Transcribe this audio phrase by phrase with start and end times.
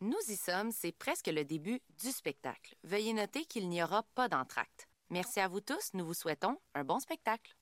[0.00, 2.76] Nous y sommes, c'est presque le début du spectacle.
[2.84, 4.88] Veuillez noter qu'il n'y aura pas d'entracte.
[5.10, 7.56] Merci à vous tous, nous vous souhaitons un bon spectacle.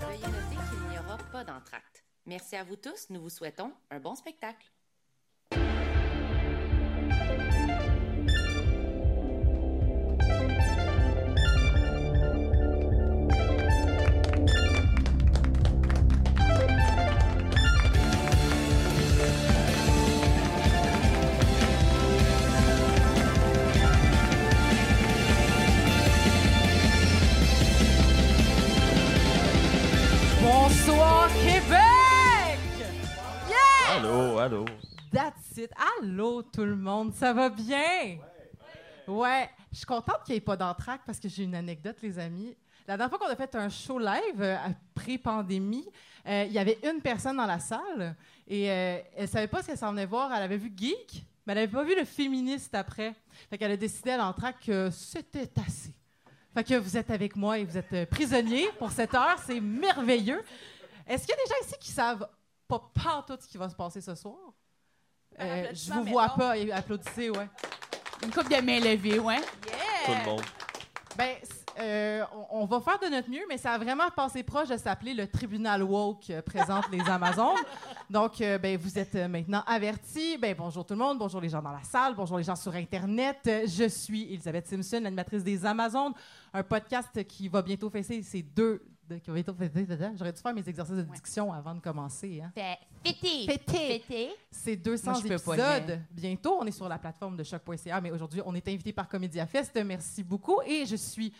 [0.00, 2.04] Veuillez noter qu'il n'y aura pas d'entracte.
[2.26, 4.70] Merci à vous tous, nous vous souhaitons un bon spectacle.
[34.44, 34.66] Allô?
[35.10, 35.72] That's it.
[35.98, 38.18] Allô tout le monde, ça va bien?
[39.08, 39.48] Ouais.
[39.72, 42.54] Je suis contente qu'il n'y ait pas d'entraque parce que j'ai une anecdote, les amis.
[42.86, 44.58] La dernière fois qu'on a fait un show live, euh,
[44.94, 45.88] pré-pandémie,
[46.26, 48.14] euh, il y avait une personne dans la salle
[48.46, 50.30] et euh, elle savait pas ce qu'elle s'en venait voir.
[50.34, 53.14] Elle avait vu Geek, mais elle n'avait pas vu le féministe après.
[53.48, 55.94] Fait qu'elle a décidé à l'entraque que c'était assez.
[56.52, 59.38] Fait que vous êtes avec moi et vous êtes euh, prisonniers pour cette heure.
[59.46, 60.44] C'est merveilleux.
[61.06, 62.28] Est-ce qu'il y a des gens ici qui savent
[62.68, 64.38] pas tout ce qui va se passer ce soir?
[65.40, 66.54] Euh, je vous vois pas.
[66.72, 67.48] Applaudissez, ouais.
[68.22, 69.40] Une coupe de main levée, ouais.
[70.06, 70.42] Tout le monde.
[71.16, 71.36] Ben,
[71.78, 74.76] euh, on, on va faire de notre mieux, mais ça a vraiment passé proche de
[74.76, 77.58] s'appeler le tribunal woke euh, présente les Amazones.
[78.10, 80.38] Donc, euh, ben, vous êtes euh, maintenant avertis.
[80.38, 82.74] Ben, bonjour tout le monde, bonjour les gens dans la salle, bonjour les gens sur
[82.74, 83.38] Internet.
[83.44, 86.12] Je suis Elisabeth Simpson, l'animatrice des Amazones,
[86.52, 88.84] un podcast qui va bientôt fêter ses deux.
[89.08, 89.86] De- qui va bientôt fêter-
[90.16, 92.42] J'aurais dû faire mes exercices de diction avant de commencer.
[92.44, 92.52] Hein.
[93.04, 93.46] Fêter.
[93.46, 94.30] Fêter.
[94.50, 96.00] C'est 200 Moi, épisodes.
[96.10, 99.46] Bientôt, on est sur la plateforme de choc.ca, mais aujourd'hui, on est invité par Comédia
[99.46, 99.78] Fest.
[99.84, 100.60] Merci beaucoup.
[100.66, 101.32] Et je suis,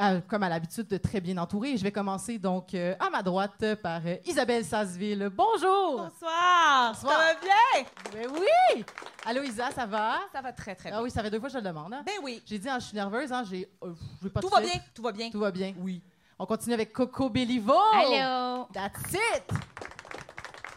[0.00, 1.76] euh, comme à l'habitude, de très bien entourée.
[1.76, 5.28] Je vais commencer donc euh, à ma droite euh, par euh, Isabelle Sasseville.
[5.34, 5.96] Bonjour!
[6.02, 6.92] Bonsoir.
[6.92, 6.94] Bonsoir.
[7.12, 7.86] Ça va bien?
[8.12, 8.84] Ben oui!
[9.24, 10.18] Allô, Isa, ça va?
[10.32, 11.02] Ça va très, très Ah bien.
[11.02, 11.92] oui, ça fait deux fois que je le demande.
[11.94, 12.02] hein.
[12.06, 12.40] Ben oui.
[12.46, 14.70] J'ai dit, ah, je suis nerveuse, hein, j'ai, euh, je vais pas Tout va bien.
[14.94, 15.30] Tout va bien.
[15.30, 15.74] Tout va bien?
[15.78, 16.00] Oui.
[16.38, 17.72] On continue avec Coco Bellivo.
[17.94, 18.66] Allô?
[18.72, 19.44] That's it!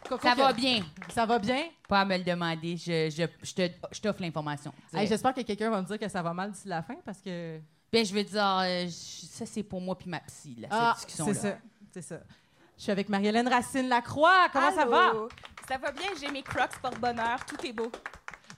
[0.08, 0.84] Coco, Ça que- va bien.
[1.14, 1.66] Ça va bien?
[1.88, 2.78] Pas à me le demander.
[2.78, 4.74] Je, je, je te- je t'offre l'information.
[4.94, 7.20] Hey, J'espère que quelqu'un va me dire que ça va mal d'ici la fin parce
[7.22, 7.60] que.
[7.92, 11.08] ben, je veux dire, euh, ça, c'est pour moi puis ma psy, là, Ah, cette
[11.10, 11.34] discussion-là.
[11.34, 11.58] c'est ça.
[11.92, 12.20] C'est ça.
[12.78, 14.48] Je suis avec Marie-Hélène Racine Lacroix.
[14.54, 15.10] Comment ça va?
[15.10, 15.30] Allô?
[15.68, 17.92] Ça va bien, j'ai mes crocs porte-bonheur, tout est beau.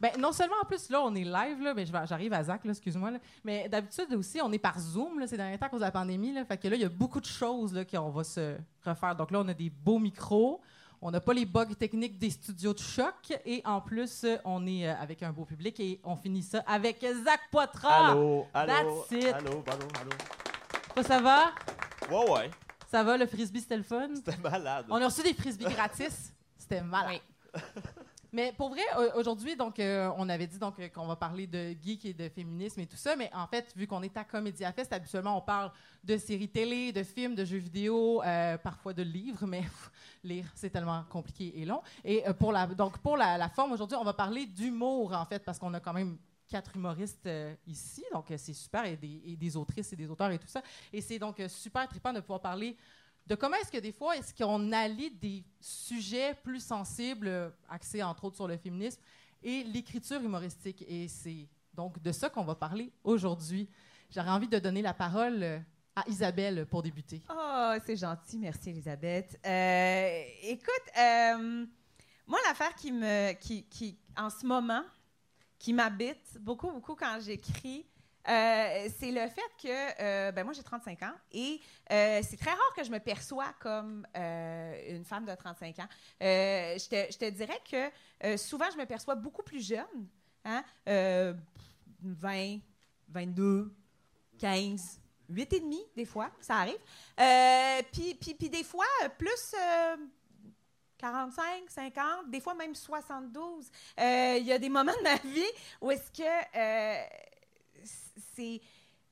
[0.02, 2.72] Ben, non seulement en plus, là, on est live, là, mais j'arrive à Zach, là,
[2.72, 3.12] excuse-moi.
[3.12, 3.20] là.
[3.44, 5.92] Mais d'habitude aussi, on est par Zoom là, ces derniers temps à cause de la
[5.92, 6.34] pandémie.
[6.34, 9.16] Là, fait que là, il y a beaucoup de choses là, qu'on va se refaire.
[9.16, 10.60] Donc là, on a des beaux micros.
[11.04, 13.14] On n'a pas les bugs techniques des studios de choc.
[13.46, 17.06] Et en plus, on est euh, avec un beau public et on finit ça avec
[17.24, 18.10] Zach Poitras.
[18.10, 19.04] Allô, allô.
[19.08, 19.34] that's it.
[19.34, 20.12] Allô, allô, allô.
[20.96, 21.52] Toi, ça va?
[22.10, 22.52] Ouais, ouais.
[22.90, 23.18] Ça va?
[23.18, 24.10] Le frisbee, c'était le fun?
[24.16, 24.88] C'était malade.
[24.90, 26.34] On a reçu des frisbees gratis.
[26.58, 27.22] C'était malade.
[28.34, 28.82] Mais pour vrai,
[29.16, 32.30] aujourd'hui, donc, euh, on avait dit donc euh, qu'on va parler de geek et de
[32.30, 35.42] féminisme et tout ça, mais en fait, vu qu'on est à Comédia Fest, habituellement, on
[35.42, 35.70] parle
[36.02, 39.64] de séries télé, de films, de jeux vidéo, euh, parfois de livres, mais
[40.24, 41.82] lire, c'est tellement compliqué et long.
[42.06, 45.60] Et pour la, donc, pour la, forme, aujourd'hui, on va parler d'humour, en fait, parce
[45.60, 47.30] qu'on a quand même quatre humoristes
[47.68, 50.62] ici, donc c'est super, et des, autrices et des auteurs et tout ça.
[50.94, 52.78] Et c'est donc super trippant de pouvoir parler
[53.28, 58.04] de comment est-ce que des fois, est-ce qu'on allie des sujets plus sensibles, euh, axés
[58.04, 59.02] entre autres sur le féminisme,
[59.44, 60.84] et l'écriture humoristique?
[60.88, 63.70] Et c'est donc de ça qu'on va parler aujourd'hui.
[64.10, 65.60] J'aurais envie de donner la parole euh,
[65.96, 67.22] à Isabelle pour débuter.
[67.30, 69.40] Oh, c'est gentil, merci Elisabeth.
[69.46, 70.92] Euh, écoute,
[72.28, 74.84] moi, l'affaire qui me, qui, qui, en ce moment,
[75.60, 77.86] qui m'habite beaucoup, beaucoup quand j'écris,
[78.28, 81.60] euh, c'est le fait que, euh, ben moi j'ai 35 ans et
[81.92, 85.88] euh, c'est très rare que je me perçois comme une femme de 35 ans.
[86.20, 90.08] Je, te, je te dirais que souvent je me perçois beaucoup plus jeune,
[90.46, 91.34] hein, euh,
[92.04, 92.60] 20,
[93.10, 93.74] 22,
[94.40, 96.80] 15, 8 et demi des fois, ça arrive.
[97.92, 98.86] Puis, des fois,
[99.18, 99.98] plus euh,
[100.98, 103.70] 45, 50, des fois même 72.
[104.00, 105.52] Euh, Il y a des moments de ma vie
[105.82, 107.31] où est-ce que
[108.36, 108.62] c'est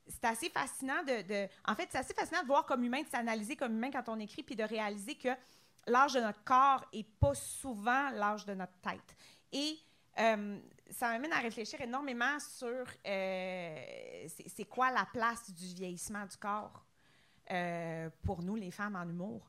[0.08, 3.08] c'est assez fascinant de, de- En fait, c'est assez fascinant de voir comme humain, de
[3.08, 5.30] s'analyser comme humain quand on écrit, puis de réaliser que
[5.86, 9.16] l'âge de notre corps est pas souvent l'âge de notre tête.
[9.52, 9.78] Et
[10.20, 16.38] euh, ça m'amène à réfléchir énormément sur euh, c'est quoi la place du vieillissement du
[16.38, 16.84] corps
[17.52, 19.48] euh, pour nous, les femmes en humour.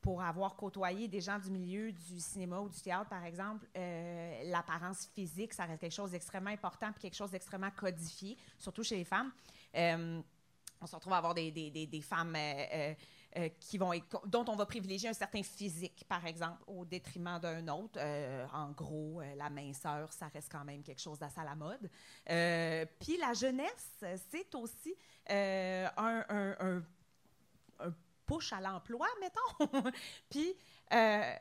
[0.00, 4.42] Pour avoir côtoyé des gens du milieu du cinéma ou du théâtre, par exemple, euh,
[4.44, 8.96] l'apparence physique, ça reste quelque chose d'extrêmement important puis quelque chose d'extrêmement codifié, surtout chez
[8.96, 9.32] les femmes.
[9.74, 10.20] Euh,
[10.80, 12.94] on se retrouve à avoir des, femmes euh,
[13.58, 13.92] qui vont
[14.26, 17.98] dont on va privilégier un certain physique, par exemple, au détriment d'un autre.
[18.52, 21.90] En gros, la minceur, ça reste quand même quelque chose d'assez à la mode.
[23.00, 24.94] Puis la jeunesse, c'est aussi
[25.28, 26.82] un- un- un
[28.26, 29.90] push à l'emploi, mettons.
[30.30, 30.54] puis
[30.92, 31.34] euh,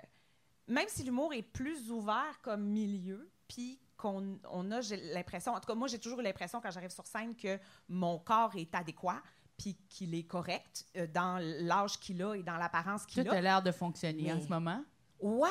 [0.68, 4.82] même si l'humour est plus ouvert comme milieu, puis qu'on on a,
[5.14, 8.56] l'impression, en tout cas, moi, j'ai toujours l'impression quand j'arrive sur scène que mon corps
[8.56, 9.22] est adéquat,
[9.58, 13.34] puis qu'il est correct euh, dans l'âge qu'il a et dans l'apparence Tout qu'il a
[13.34, 13.42] a.
[13.42, 14.84] l'air de fonctionner en ce moment.
[15.20, 15.50] Ouais,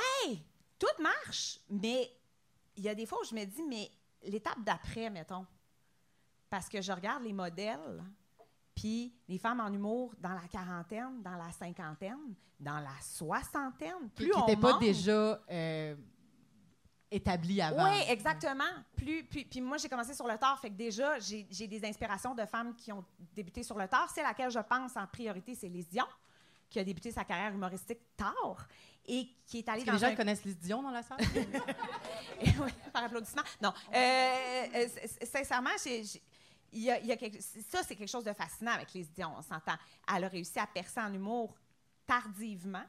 [0.79, 2.11] tout marche, mais
[2.77, 3.91] il y a des fois où je me dis, mais
[4.23, 5.47] l'étape d'après, mettons,
[6.51, 8.05] parce que je regarde les modèles,
[8.75, 14.25] puis les femmes en humour dans la quarantaine, dans la cinquantaine, dans la soixantaine, Qui
[14.25, 15.95] plus on n'était pas déjà euh,
[17.11, 17.85] établi avant.
[17.85, 18.65] Oui, exactement.
[18.97, 22.35] Plus, puis, puis moi, j'ai commencé sur le tard, fait que déjà, j'ai des inspirations
[22.35, 23.05] de femmes qui ont
[23.35, 24.11] débuté sur le tard.
[24.15, 26.07] C'est laquelle je pense en priorité, c'est Lise Dion,
[26.69, 28.67] qui a débuté sa carrière humoristique tard
[29.07, 30.15] et qui est allée que dans les gens un...
[30.15, 31.19] connaissent Lise Dion dans la salle?
[32.43, 33.43] oui, par applaudissement.
[33.63, 33.73] Non.
[33.95, 34.89] Euh, euh,
[35.31, 36.03] sincèrement, j'ai-
[37.69, 39.77] ça, c'est quelque chose de fascinant avec Lise Dion, on s'entend.
[40.15, 41.55] Elle a réussi à percer en humour
[42.07, 42.85] tardivement.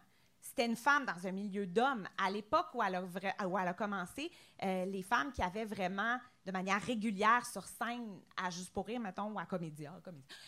[0.45, 2.07] C'était une femme dans un milieu d'hommes.
[2.23, 4.31] À l'époque où, elle a commencé,
[4.63, 8.99] euh, les femmes qui avaient vraiment, de manière régulière sur scène, à Juste pour rire,
[8.99, 9.91] mettons, ou à Comédia,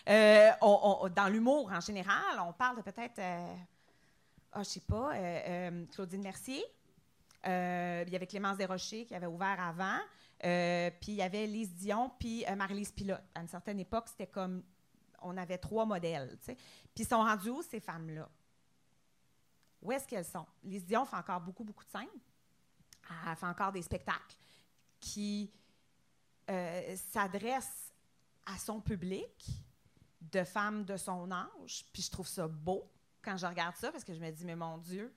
[0.08, 3.56] euh, dans l'humour en général, on parle de peut-être, euh,
[4.52, 6.64] ah, je sais pas, euh, Claudine Mercier,
[7.44, 10.00] il y avait Clémence Desrochers qui avait ouvert avant.
[10.46, 13.24] Euh, puis il y avait Lise Dion, puis euh, Marie-Lise Pilote.
[13.34, 14.64] À une certaine époque, c'était comme.
[15.22, 16.38] On avait trois modèles.
[16.46, 16.58] Puis
[17.04, 18.30] ils sont rendus où, ces femmes-là?
[19.82, 20.46] Où est-ce qu'elles sont?
[20.64, 22.08] Lise Dion fait encore beaucoup, beaucoup de scènes.
[23.28, 24.36] Elle fait encore des spectacles
[25.00, 25.52] qui
[26.50, 27.94] euh, s'adressent
[28.46, 29.48] à son public
[30.22, 31.86] de femmes de son âge.
[31.92, 32.92] Puis je trouve ça beau
[33.22, 35.14] quand je regarde ça parce que je me dis, mais mon Dieu,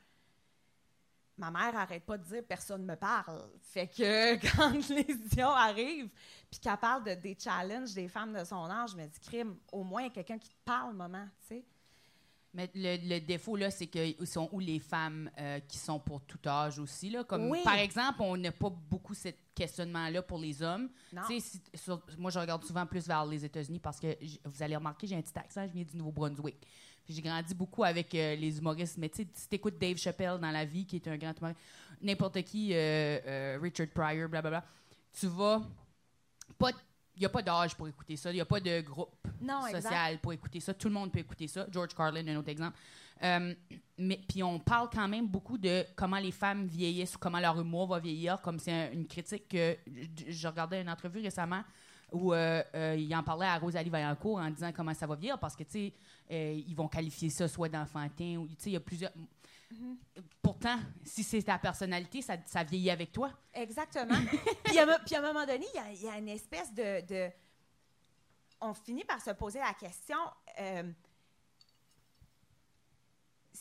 [1.40, 3.42] ma mère arrête pas de dire personne me parle.
[3.62, 6.10] Fait que quand les Dion arrivent
[6.50, 9.56] puis qu'elle parle de, des challenges des femmes de son âge, je me dis crime,
[9.72, 11.64] au moins il y a quelqu'un qui te parle, maman, tu sais.
[12.52, 16.20] Mais le, le défaut, là, c'est qu'ils sont où les femmes euh, qui sont pour
[16.22, 17.08] tout âge aussi.
[17.08, 17.60] Là, comme, Oui.
[17.62, 20.90] Par exemple, on n'a pas beaucoup ce questionnement-là pour les hommes.
[21.28, 25.06] Si- sur- moi, je regarde souvent plus vers les États-Unis parce que vous allez remarquer,
[25.06, 26.66] j'ai un petit accent, je viens du Nouveau-Brunswick.
[27.10, 28.96] J'ai grandi beaucoup avec euh, les humoristes.
[28.98, 31.60] Mais tu sais, si t'écoutes Dave Chappelle dans la vie, qui est un grand humoriste,
[32.02, 34.64] n'importe qui, euh, euh, Richard Pryor, blablabla,
[35.18, 35.62] tu vas
[36.58, 36.70] pas.
[37.16, 38.30] Il n'y a pas d'âge pour écouter ça.
[38.30, 39.82] Il n'y a pas de groupe Non, exact.
[39.82, 40.72] social pour écouter ça.
[40.72, 41.66] Tout le monde peut écouter ça.
[41.70, 42.78] George Carlin, un autre exemple.
[43.22, 43.52] Euh,
[43.98, 47.60] mais puis on parle quand même beaucoup de comment les femmes vieillissent ou comment leur
[47.60, 49.76] humour va vieillir, comme c'est un- une critique que
[50.26, 51.62] je regardais une entrevue récemment
[52.12, 55.38] où euh, euh, il en parlait à Rosalie Vaillancourt en disant comment ça va vieillir
[55.38, 55.92] parce que tu sais
[56.30, 59.12] euh, ils vont qualifier ça soit d'enfantin ou tu sais il y a plusieurs.
[60.42, 63.30] Pourtant, si c'est ta personnalité, ça, ça vieillit avec toi.
[63.54, 64.14] Exactement.
[64.64, 66.18] puis, à, un mo- puis à un moment donné, il y a- il y, a
[66.18, 67.30] une espèce de, de-
[68.60, 70.16] On finit par se poser la question
[70.60, 70.82] euh,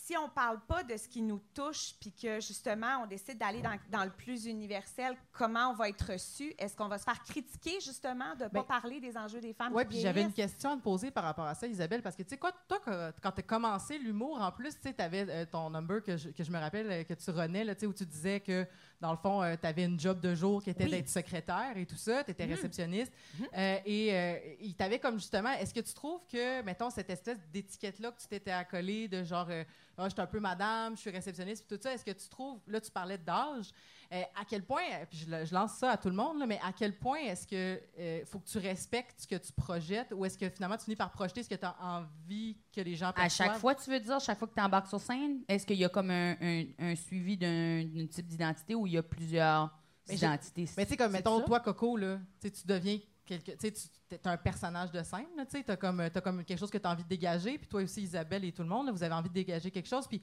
[0.10, 3.62] si on parle pas de ce qui nous touche, puis que justement on décide d'aller
[3.62, 6.52] dans, dans le plus universel, comment on va être reçu?
[6.58, 9.54] Est-ce qu'on va se faire critiquer justement de ne pas Ben, parler des enjeux des
[9.54, 12.16] femmes Oui, puis j'avais une question à te poser par rapport à ça, Isabelle, parce
[12.16, 15.70] que tu sais quoi, toi, quand- tu as commencé l'humour, en plus, tu avais ton
[15.70, 17.94] number que je, que je me rappelle euh, que tu renais, là, tu sais, où
[17.94, 18.66] tu disais que,
[19.02, 20.90] dans le fond, tu avais une job de jour qui était Oui.
[20.92, 22.54] d'être secrétaire et tout ça, tu étais Mhm.
[22.54, 23.14] réceptionniste.
[23.58, 27.38] Euh, et euh, il t'avait comme justement, est-ce que tu trouves que, mettons, cette espèce
[27.54, 29.64] d'étiquette-là que tu t'étais accolée de genre, euh,
[30.02, 32.30] Ah, je suis un peu madame, je suis réceptionniste, puis tout ça, est-ce que tu
[32.30, 33.72] trouves, là, tu parlais d'âge,
[34.12, 36.60] euh, à quel point, euh, puis je, lance ça à tout le monde, là, mais
[36.64, 40.26] à quel point est-ce que euh, faut que tu respectes ce que tu projettes ou
[40.26, 43.10] est-ce que finalement tu finis par projeter ce que tu as envie que les gens
[43.10, 43.50] À perçoivent?
[43.52, 45.86] chaque fois, tu veux dire, chaque fois que tu embarques sur scène, est-ce qu'il y
[45.86, 49.70] a comme un, un- un suivi d'un type d'identité ou il y a plusieurs
[50.08, 50.66] Mais identités?
[50.76, 52.98] Mais tu sais, comme, mettons, toi, Coco, là, tu deviens
[53.28, 53.68] quelque, tu
[54.16, 56.92] es un personnage de scène, tu t'as comme, as comme quelque chose que tu as
[56.92, 59.30] envie de dégager, puis toi aussi, Isabelle et tout le monde, là, vous avez envie
[59.30, 60.20] de dégager quelque chose, puis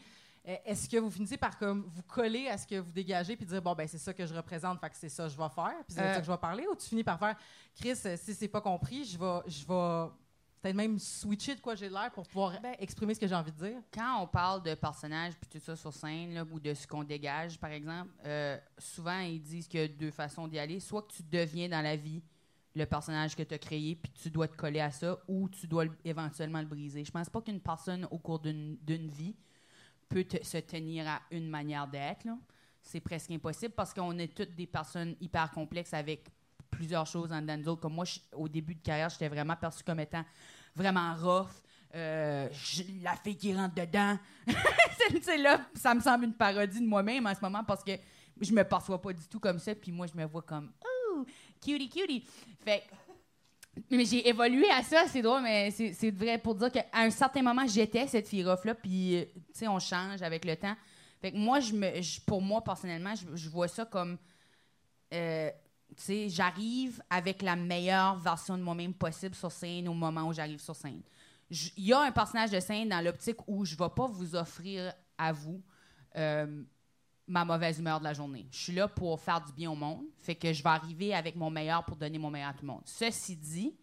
[0.65, 3.61] est-ce que vous finissez par comme vous coller à ce que vous dégagez, puis dire,
[3.61, 5.75] bon, ben c'est ça que je représente, fait que c'est ça que je vais faire,
[5.87, 6.15] puis c'est Euh.
[6.15, 7.37] ça que je vais parler, ou tu finis par faire,
[7.75, 10.11] Chris, euh, si c'est pas compris, je vais, je vais
[10.63, 13.53] peut-être même switcher de quoi j'ai l'air pour pouvoir Ben- exprimer ce que j'ai envie
[13.53, 13.79] de dire?
[13.93, 17.05] Quand on parle de personnages puis tout ça sur scène là, ou de ce qu'on
[17.05, 20.81] dégage, par exemple, euh, souvent ils disent qu'il y a deux façons d'y aller.
[20.81, 22.23] Soit que tu deviens dans la vie
[22.75, 25.67] le personnage que tu as créé puis tu dois te coller à ça ou tu
[25.69, 27.05] dois le- éventuellement le briser.
[27.05, 29.37] Je pense pas qu'une personne au cours d'une d'une vie
[30.09, 32.27] peut se tenir à une manière d'être.
[32.83, 36.29] C'est presque impossible parce qu'on est toutes des personnes hyper complexes avec
[36.71, 37.77] plusieurs choses en dedans de nous.
[37.77, 40.25] Comme moi, au début de carrière, j'étais vraiment perçue comme étant
[40.75, 41.51] vraiment rough.
[41.95, 42.49] Euh,
[43.03, 44.19] la fille qui rentre dedans.
[45.23, 47.93] C'est- là, ça me semble une parodie de moi-même en ce moment parce que
[48.41, 49.75] je me perçois pas du tout comme ça.
[49.75, 51.25] Puis moi, je me vois comme oh,
[51.61, 52.25] cutie, cutie.
[52.61, 52.83] Fait
[53.91, 57.43] mais j'ai évolué à ça, c'est drôle, mais c'est vrai pour dire qu'à un certain
[57.43, 60.75] moment, j'étais cette fille rough-là, puis, euh, tu sais, on change avec le temps.
[61.21, 64.19] Fait que moi, je me, pour moi, personnellement, je, vois ça comme,
[65.13, 65.51] euh,
[65.97, 70.33] tu sais, j'arrive avec la meilleure version de moi-même possible sur scène au moment où
[70.33, 71.03] j'arrive sur scène.
[71.51, 74.35] Il y a un personnage de scène dans l'optique où je ne vais pas vous
[74.35, 75.63] offrir à vous
[76.17, 76.63] euh,
[77.27, 78.47] ma mauvaise humeur de la journée.
[78.51, 81.35] Je suis là pour faire du bien au monde, fait que je vais arriver avec
[81.37, 82.83] mon meilleur pour donner mon meilleur à tout le monde.
[82.85, 83.75] Ceci dit,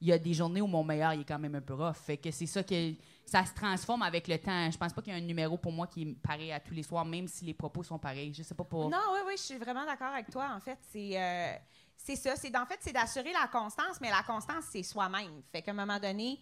[0.00, 1.94] il y a des journées où mon meilleur il est quand même un peu rough,
[1.94, 2.94] fait que c'est ça que
[3.26, 4.70] ça se transforme avec le temps.
[4.70, 6.74] Je pense pas qu'il y a un numéro pour moi qui est pareil à tous
[6.74, 8.34] les soirs, même si les propos sont pareils.
[8.34, 8.90] Je sais pas pour.
[8.90, 10.48] Non, oui, oui, je suis vraiment d'accord avec toi.
[10.56, 11.54] En fait, c'est euh,
[11.96, 12.34] c'est ça.
[12.34, 15.42] C'est en fait, c'est d'assurer la constance, mais la constance, c'est soi-même.
[15.52, 16.40] Fait qu'à un moment donné,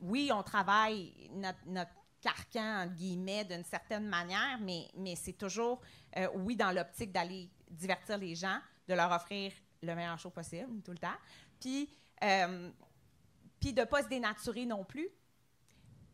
[0.00, 1.92] oui, on travaille notre, notre
[2.26, 5.80] carcan, entre guillemets, d'une certaine manière, mais, mais c'est toujours,
[6.16, 10.82] euh, oui, dans l'optique d'aller divertir les gens, de leur offrir le meilleur show possible,
[10.82, 11.16] tout le temps.
[11.60, 11.88] Puis,
[12.24, 12.70] euh,
[13.60, 15.08] puis de ne pas se dénaturer non plus.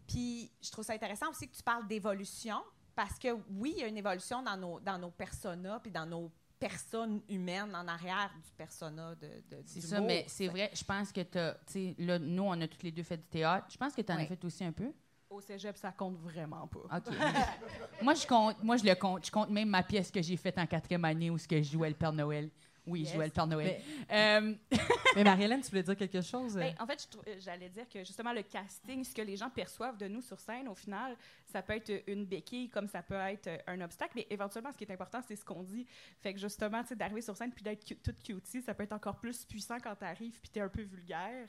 [0.06, 2.62] Puis, je trouve ça intéressant aussi que tu parles d'évolution,
[2.94, 6.04] parce que oui, il y a une évolution dans nos, dans nos personas, puis dans
[6.04, 10.06] nos personnes humaines en arrière du persona de, de C'est ça, mot.
[10.06, 13.02] mais c'est vrai, je pense que tu sais, là, nous, on a toutes les deux
[13.02, 13.66] fait du théâtre.
[13.70, 14.92] Je pense que tu en as fait aussi un peu.
[15.32, 16.96] Au cégep, ça compte vraiment pas.
[16.98, 17.14] OK.
[18.02, 19.24] moi, je compte, moi, je le compte.
[19.26, 21.72] Je compte même ma pièce que j'ai faite en quatrième année où ce que je
[21.72, 22.50] jouais le Père Noël.
[22.84, 23.80] Oui, je jouais le Père Noël.
[24.10, 24.54] Mais, Euh,
[25.16, 26.56] mais Marie-Hélène, tu voulais dire quelque chose?
[26.56, 27.08] Ben, en fait,
[27.38, 30.66] j'allais dire que justement, le casting, ce que les gens perçoivent de nous sur scène,
[30.68, 34.26] au final, ça peut être une béquille comme ça peut être euh, un obstacle, mais
[34.30, 35.86] éventuellement, ce qui est important, c'est ce qu'on dit.
[36.20, 38.82] Fait que justement, tu sais, d'arriver sur scène puis d'être cu- toute cutie, ça peut
[38.82, 41.48] être encore plus puissant quand t'arrives puis t'es un peu vulgaire.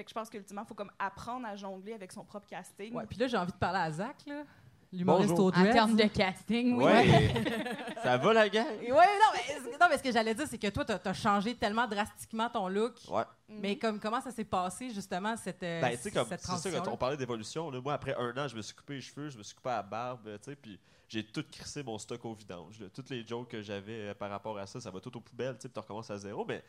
[0.00, 2.94] Fait que je pense qu'ultimement, il faut comme apprendre à jongler avec son propre casting.
[2.94, 4.44] Ouais, puis là, j'ai envie de parler à Zach, là,
[4.90, 5.48] l'humoriste Bonjour.
[5.48, 6.84] au en termes de casting, oui.
[6.84, 7.34] Ouais.
[8.02, 8.64] ça va, la gang?
[8.80, 11.54] Oui, non, mais, non, mais ce que j'allais dire, c'est que toi, tu as, changé
[11.54, 12.94] tellement drastiquement ton look.
[13.10, 13.24] Ouais.
[13.50, 16.70] Mais comme, comment ça s'est passé, justement, cette, euh, Ben, tu sais, comme, cette c'est
[16.70, 19.28] ça, quand on parlait d'évolution, moi, après un an, je me suis coupé les cheveux,
[19.28, 20.80] je me suis coupé la barbe, tu sais, puis
[21.10, 22.80] j'ai tout crissé mon stock au vidange.
[22.80, 22.86] là.
[22.88, 25.56] Toutes les jokes que j'avais euh, par rapport à ça, ça va tout aux poubelles,
[25.56, 26.64] tu sais, puis tu recommences à zéro, mais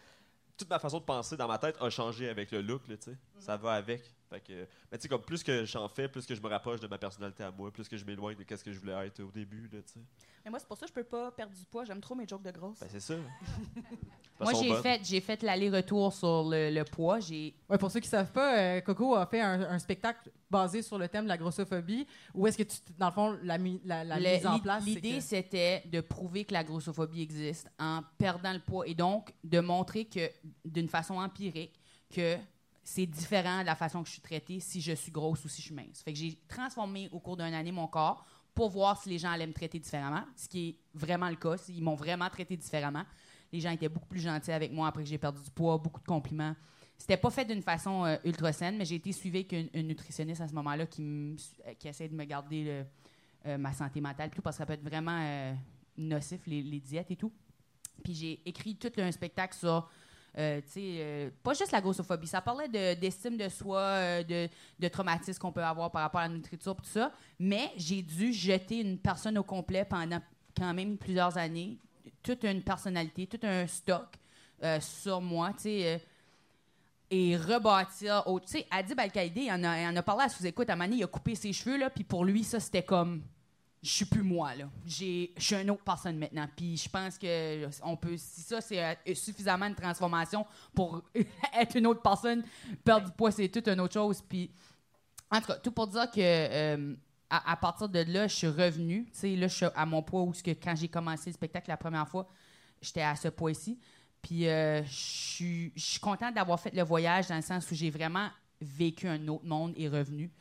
[0.62, 3.18] toute ma façon de penser dans ma tête a changé avec le look, tu sais.
[3.40, 4.04] Ça va avec.
[4.32, 6.80] Fait que, mais tu sais, comme plus que j'en fais, plus que je me rapproche
[6.80, 9.20] de ma personnalité à moi, plus que je m'éloigne de ce que je voulais être
[9.22, 10.00] au début, là, tu sais.
[10.46, 11.84] Mais moi, c'est pour ça que je peux pas perdre du poids.
[11.84, 12.80] J'aime trop mes jokes de grosse.
[12.80, 13.14] Ben, c'est ça.
[14.40, 17.20] Moi, j'ai fait, j'ai fait l'aller-retour sur le, le poids.
[17.20, 20.32] J'ai Ouais, pour ceux qui ne savent pas, euh, Coco a fait un, un spectacle
[20.50, 22.08] basé sur le thème de la grossophobie.
[22.34, 24.84] Où est-ce que tu, dans le fond, la, mi- la, la Le- mise en place,
[24.84, 29.32] L'idée, que- c'était de prouver que la grossophobie existe en perdant le poids et donc
[29.44, 30.28] de montrer que,
[30.66, 31.80] d'une façon empirique,
[32.12, 32.38] que
[32.84, 35.62] c'est différent de la façon que je suis traitée si je suis grosse ou si
[35.62, 36.02] je suis mince.
[36.04, 39.32] Fait que j'ai transformé au cours d'une année mon corps pour voir si les gens
[39.32, 41.56] allaient me traiter différemment, ce qui est vraiment le cas.
[41.70, 43.04] Ils m'ont vraiment traité différemment.
[43.52, 46.02] Les gens étaient beaucoup plus gentils avec moi après que j'ai perdu du poids, beaucoup
[46.02, 46.56] de compliments.
[46.98, 50.42] C'était pas fait d'une façon euh, ultra saine, mais j'ai été suivie avec une, nutritionniste
[50.42, 51.36] à ce moment-là euh,
[51.80, 52.86] qui essaie de me garder le,
[53.50, 55.56] euh, ma santé mentale, tout, parce que ça peut être vraiment
[55.98, 57.32] nocif, les, les diètes et tout.
[58.04, 59.90] Puis j'ai écrit tout un spectacle sur,
[60.38, 64.88] euh, euh, pas juste la grossophobie, ça parlait de- d'estime de, soi, euh, de, de
[64.88, 67.12] traumatisme qu'on peut avoir par rapport à la nourriture, tout ça.
[67.40, 70.20] Mais j'ai dû jeter une personne au complet pendant
[70.58, 71.78] quand même plusieurs années,
[72.24, 74.08] toute une personnalité, tout un stock
[74.64, 75.86] euh, sur moi, tu sais.
[75.96, 75.98] euh,
[77.14, 78.46] et rebâtir autre.
[78.46, 81.04] Tu sais, Adib Al-Qaïdé, il en a, en a parlé à sous-écoute à Mani, il
[81.04, 83.22] a coupé ses cheveux, là, puis pour lui, ça, c'était comme
[83.82, 84.70] je suis plus moi là.
[84.86, 86.48] J'ai je suis une autre personne maintenant.
[86.56, 91.04] Puis je pense que on peut si ça c'est euh, suffisamment de transformation pour
[91.60, 92.44] être une autre personne,
[92.84, 94.22] perdre du poids c'est toute une autre chose.
[94.22, 94.52] Puis
[95.32, 96.96] en tout cas, tout pour dire que euh,
[97.30, 99.06] à, partir de là, je suis revenue.
[99.06, 101.70] Tu sais là je suis à mon poids où que quand j'ai commencé le spectacle
[101.70, 102.28] la première fois,
[102.82, 103.80] j'étais à ce poids-ci.
[104.22, 108.30] Puis euh, je suis contente d'avoir fait le voyage dans le sens où j'ai vraiment
[108.60, 110.32] vécu un autre monde et revenu.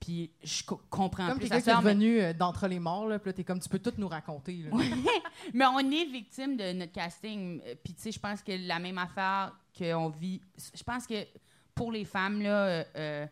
[0.00, 3.06] Puis je co- comprends Comme plus qui est sœur, mais- revenu euh, d'entre les morts,
[3.08, 4.56] là, puis là, t'es comme, tu peux tout nous raconter.
[4.56, 4.70] là.
[5.54, 7.60] Mais on est victime de notre casting.
[7.64, 10.40] Euh, Puis, tu sais, je pense que la même affaire qu'on vit.
[10.74, 11.26] Je pense que
[11.74, 13.26] pour les femmes, là, euh,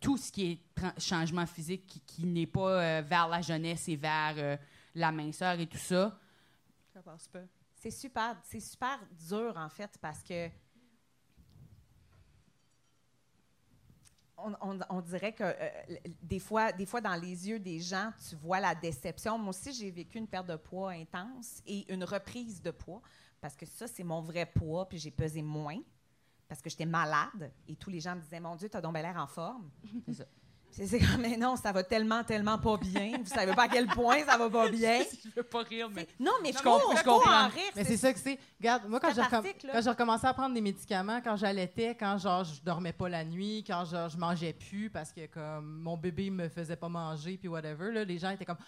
[0.00, 3.96] tout ce qui est changement physique qui, qui n'est pas euh, vers la jeunesse et
[3.96, 4.56] vers euh,
[4.96, 6.18] la minceur et tout ça,
[6.92, 7.40] Ça passe pas.
[7.76, 10.48] C'est super, c'est super dur en fait parce que
[14.90, 15.70] on, dirait que euh,
[16.22, 19.38] des, fois, des fois, dans les yeux des gens, tu vois la déception.
[19.38, 23.02] Moi aussi, j'ai vécu une perte de poids intense et une reprise de poids
[23.40, 25.80] parce que ça, c'est mon vrai poids, puis j'ai pesé moins
[26.48, 29.02] parce que j'étais malade et tous les gens me disaient Mon Dieu, t'as donc bien
[29.02, 29.70] l'air en forme.
[30.72, 33.18] C'est comme, mais non, ça va tellement, tellement pas bien.
[33.22, 35.02] Vous savez pas à quel point ça va pas bien.
[35.24, 36.08] je veux pas rire, mais.
[36.18, 37.44] Non, mais Je comprends, je comprends.
[37.44, 37.72] en rire.
[37.76, 38.38] Mais c'est ça que c'est.
[38.58, 39.72] Regarde, moi, quand j'ai, recom- cathartique, là.
[39.74, 43.24] quand j'ai recommencé à prendre des médicaments, quand j'allaitais, quand genre, je dormais pas la
[43.24, 47.36] nuit, quand genre, je mangeais plus parce que comme mon bébé me faisait pas manger,
[47.36, 48.58] puis whatever, là, les gens étaient comme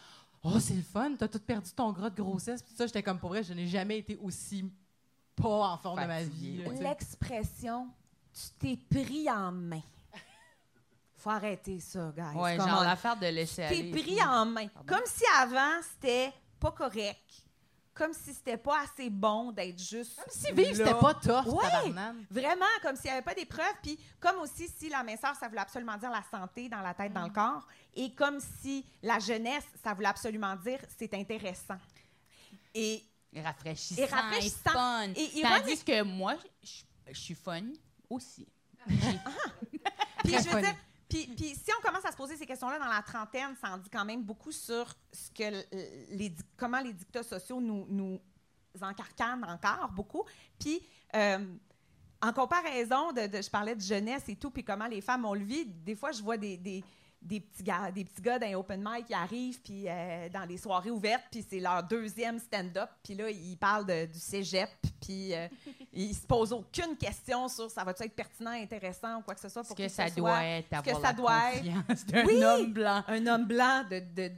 [0.42, 2.62] Oh, c'est le fun, t'as tout perdu ton gras de grossesse.
[2.62, 4.70] Puis ça, j'étais comme pour vrai, je n'ai jamais été aussi
[5.34, 6.62] pas en forme de ma vie.
[6.80, 7.88] L'expression
[8.34, 9.82] tu t'es pris en main.
[11.24, 12.36] Faut arrêter ça, guys.
[12.38, 14.68] Ouais, genre l'affaire de laisser T'es pris en main.
[14.68, 14.94] Pardon?
[14.94, 17.18] Comme si avant, c'était pas correct.
[17.94, 20.16] Comme si c'était pas assez bon d'être juste.
[20.16, 21.64] Comme si vivre, c'était pas tough, Ouais.
[21.64, 22.26] tabarnane.
[22.30, 23.72] Vraiment, comme s'il n'y avait pas d'épreuve.
[23.82, 27.14] Puis comme aussi si la minceur, ça voulait absolument dire la santé dans la tête,
[27.14, 27.66] dans le corps.
[27.94, 31.78] Et comme si la jeunesse, ça voulait absolument dire c'est intéressant.
[32.74, 33.02] Et
[33.34, 34.02] Rafraîchissant.
[34.02, 34.70] Et rafraîchissant.
[34.72, 35.08] fun.
[35.16, 36.34] Et Tandis que moi,
[37.08, 37.62] je suis fun
[38.10, 38.46] aussi.
[38.86, 40.74] Puis Très je veux dire,
[41.36, 43.90] puis, si on commence à se poser ces questions-là dans la trentaine, ça en dit
[43.90, 45.64] quand même beaucoup sur ce que
[46.10, 48.20] les, comment les dictats sociaux nous, nous
[48.80, 50.24] encarcanent encore beaucoup.
[50.58, 51.38] Puis euh,
[52.20, 55.66] en comparaison je parlais de jeunesse et tout, puis comment les femmes ont le vit,
[55.66, 56.82] des fois je vois des,
[57.24, 60.58] des petits gars, des petits gars les open mic qui arrivent puis euh, dans les
[60.58, 64.68] soirées ouvertes, puis c'est leur deuxième stand-up, puis là ils parlent de- du cégep,
[65.00, 65.48] puis euh,
[65.92, 69.48] ils se posent aucune question sur ça va être pertinent, intéressant ou quoi que ce
[69.48, 70.20] soit pour que ça ce soit.
[70.20, 72.44] doit être que avoir ça doit être- confiance d'un Oui!
[72.44, 73.02] homme blanc?
[73.08, 74.30] Un homme blanc de, de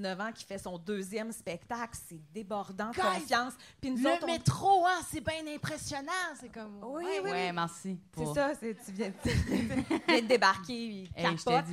[0.00, 3.52] 18-19 ans qui fait son deuxième spectacle, c'est débordant de confiance.
[3.80, 6.10] Puis nous Le autres, on- métro, hein, c'est bien impressionnant.
[6.40, 6.78] C'est comme.
[6.82, 7.98] Oui, oui, Ouais, merci.
[8.16, 11.64] C'est pour- ça, c'est- tu viens, tu viens de débarquer, il Hey, capote.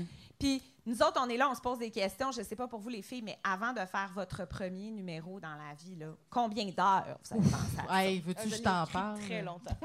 [0.41, 2.31] Puis nous autres, on est là, on se pose des questions.
[2.31, 5.39] Je ne sais pas pour vous les filles, mais avant de faire votre premier numéro
[5.39, 8.03] dans la vie, là, combien d'heures vous avez pensé à ça?
[8.03, 9.19] Hey, veux-tu Euh, que je t'en parle?
[9.19, 9.77] très longtemps.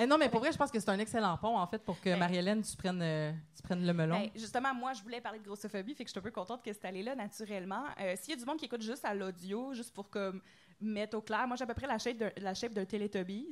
[0.00, 1.98] Eh, non, mais pour vrai, je pense que c'est un excellent pont, en fait, pour
[2.00, 4.20] que Ben- Marie-Hélène, tu prennes, euh, tu prennes le melon.
[4.20, 6.62] Ben, justement, moi, je voulais parler de grossophobie, fait que je suis un peu contente
[6.62, 7.82] que c'est allé là naturellement.
[8.00, 10.40] Euh, S'il y a du monde qui écoute juste à l'audio, juste pour comme
[10.80, 13.48] mettre au clair, moi j'ai à peu près la shape d'un, la shape d'un Teletubbies.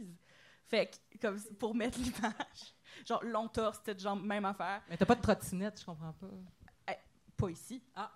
[0.68, 2.74] Fait que, comme pour mettre l'image,
[3.06, 4.82] genre long torse, petite jambe, même affaire.
[4.88, 6.26] Mais t'as pas de trottinette, je comprends pas.
[7.36, 7.82] Pas ici.
[7.94, 8.10] Ah.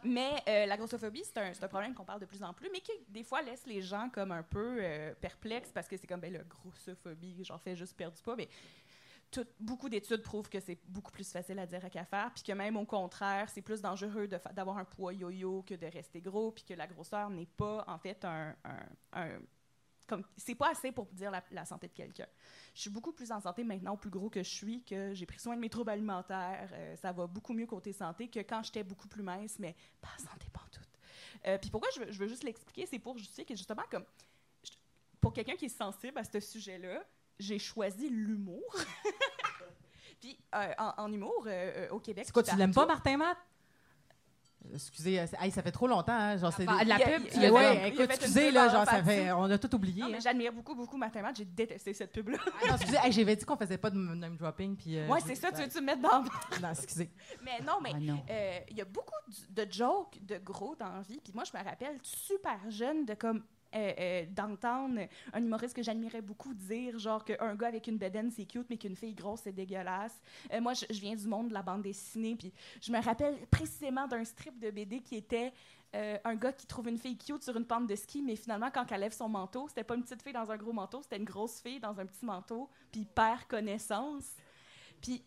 [0.04, 2.80] mais euh, la grossophobie, c'est un, un problème qu'on parle de plus en plus, mais
[2.80, 6.20] qui des fois laisse les gens comme un peu euh, perplexes parce que c'est comme
[6.20, 8.36] ben, la grossophobie, j'en fais juste perdre du poids.
[8.36, 8.48] Mais
[9.30, 12.52] tout- beaucoup d'études prouvent que c'est beaucoup plus facile à dire qu'à faire, puis que
[12.52, 16.64] même au contraire, c'est plus dangereux d'avoir un poids yo-yo que de rester gros, puis
[16.64, 18.88] que la grosseur n'est pas en fait un, un-
[19.22, 19.40] un-
[20.06, 22.26] comme c'est pas assez pour dire la, la santé de quelqu'un.
[22.74, 25.26] Je suis beaucoup plus en santé maintenant, au plus gros que je suis, que j'ai
[25.26, 26.70] pris soin de mes troubles alimentaires.
[26.72, 30.08] euh, ça va beaucoup mieux côté santé que quand j'étais beaucoup plus mince, mais pas
[30.18, 30.80] santé pas tout.
[31.46, 34.04] Euh, Puis pourquoi je veux, je veux juste l'expliquer, c'est pour justifier que justement, comme
[34.64, 34.70] je-
[35.20, 37.04] pour quelqu'un qui est sensible à ce sujet-là,
[37.38, 38.62] j'ai choisi l'humour.
[40.20, 41.46] Puis euh, en, en humour,
[41.90, 42.24] au Québec.
[42.26, 43.38] C'est quoi, tu l'aimes pas, Martin Matt?
[44.74, 46.36] Excusez, euh, hey, ça fait trop longtemps, hein?
[46.36, 47.88] Genre, c'est Ah, de la Il y a- pub, il tu y a- l'as ouais,
[47.88, 50.02] écoute, excusez, pub là, en genre, ça fait, on a tout oublié.
[50.02, 50.20] Non, mais hein.
[50.22, 51.32] j'admire beaucoup, beaucoup Mathémat.
[51.36, 52.38] J'ai détesté cette pub-là.
[52.46, 54.96] Ah, non, excusez, hey, j'avais dit qu'on faisait pas de name dropping, puis.
[54.98, 55.64] euh, ouais, c'est ça, tu ouais.
[55.64, 56.22] veux-tu me mettre dans.
[56.62, 57.10] Non, excusez.
[57.42, 60.88] Mais non, mais Ah euh, il y a beaucoup d- de jokes de gros dans
[60.92, 61.20] la vie.
[61.22, 63.42] Puis moi, je me rappelle super jeune de comme.
[63.74, 65.00] Euh, euh, d'entendre
[65.32, 68.76] un humoriste que j'admirais beaucoup dire genre qu'un gars avec une bedaine c'est cute mais
[68.76, 70.20] qu'une fille grosse c'est dégueulasse.
[70.52, 74.06] Euh, moi je, viens du monde de la bande dessinée puis je me rappelle précisément
[74.06, 75.52] d'un strip de BD qui était
[75.94, 78.90] un gars qui trouve une fille cute sur une pente de ski mais finalement quand
[78.90, 81.24] elle lève son manteau c'était pas une petite fille dans un gros manteau c'était une
[81.24, 84.36] grosse fille dans un petit manteau puis il perd connaissance.
[85.02, 85.22] Puis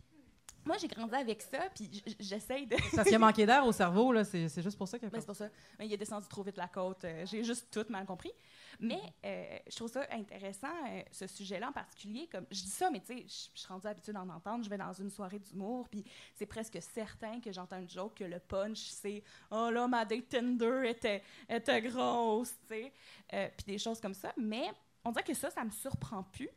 [0.65, 4.12] moi j'ai grandi avec ça puis j'essaye de parce qu'il a manqué d'air au cerveau,
[4.12, 4.23] là.
[4.23, 5.49] C'est juste pour ça qu'il a ben, c'est pour ça.
[5.80, 7.04] Mais il est descendu trop vite la côte.
[7.06, 8.32] Euh, J'ai juste tout mal compris.
[8.80, 12.28] Mais euh, je trouve ça intéressant, euh, ce sujet-là en particulier.
[12.32, 14.63] Comme, je dis ça, mais tu sais, je je suis rendue habituée d'en entendre.
[14.63, 18.23] Je vais dans une soirée d'humour, puis c'est presque certain que j'entends une joke que
[18.23, 22.93] le punch, c'est «Oh là, ma date Tinder était, était grosse», tu sais.
[23.34, 24.34] Euh, puis des choses comme ça.
[24.38, 24.69] Mais
[25.04, 26.49] on dirait que ça, ça me surprend plus.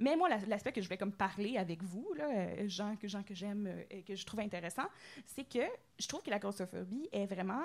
[0.00, 3.08] Mais moi, la- l'aspect que je vais comme parler avec vous, là, euh, gens que,
[3.08, 4.86] gens que j'aime euh, et que je trouve intéressant,
[5.26, 5.64] c'est que
[5.98, 7.64] je trouve que la grossophobie est vraiment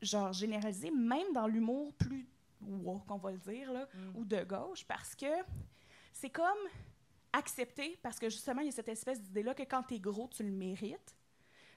[0.00, 2.26] genre généralisée, même dans l'humour plus
[2.62, 5.26] woke, on va le dire, là, ou de gauche, parce que
[6.12, 6.58] c'est comme
[7.32, 10.42] accepté, parce que justement, il y a cette espèce d'idée-là que quand t'es gros, tu
[10.42, 11.14] le mérites.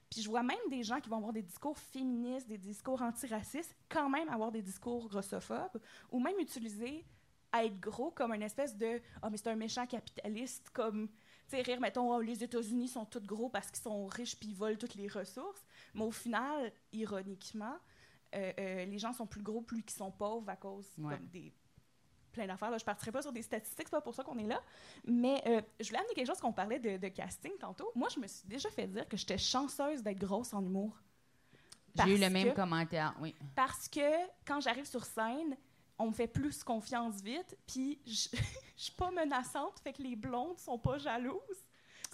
[0.10, 3.76] Puis je vois même des gens qui vont avoir des discours féministes, des discours antiracistes,
[3.90, 5.80] quand même avoir des discours grossophobes,
[6.12, 7.06] ou même utiliser
[7.54, 11.08] être gros comme une espèce de ah mais c'est un méchant capitaliste comme
[11.50, 14.50] tu sais, rire, mettons, oh, les États-Unis sont tous gros parce qu'ils sont riches puis
[14.50, 15.66] ils volent toutes les ressources.
[15.94, 17.76] Mais au final, ironiquement,
[18.34, 21.14] euh, euh, les gens sont plus gros plus qu'ils sont pauvres à cause Ouais.
[21.18, 21.52] comme des
[22.32, 22.72] plein d'affaires.
[22.72, 22.78] là.
[22.78, 24.62] Je ne partirai pas sur des statistiques, c'est pas pour ça qu'on est là.
[25.06, 27.92] Mais euh, je voulais amener quelque chose qu'on parlait de, de casting tantôt.
[27.96, 30.98] Moi, je me suis déjà fait dire que j'étais chanceuse d'être grosse en humour.
[31.96, 33.36] J'ai eu le même que- commentaire, oui.
[33.54, 34.00] Parce que
[34.46, 35.58] quand j'arrive sur scène,
[36.02, 38.30] on me fait plus confiance vite, puis je
[38.78, 41.40] je suis pas menaçante, fait que les blondes sont pas jalouses.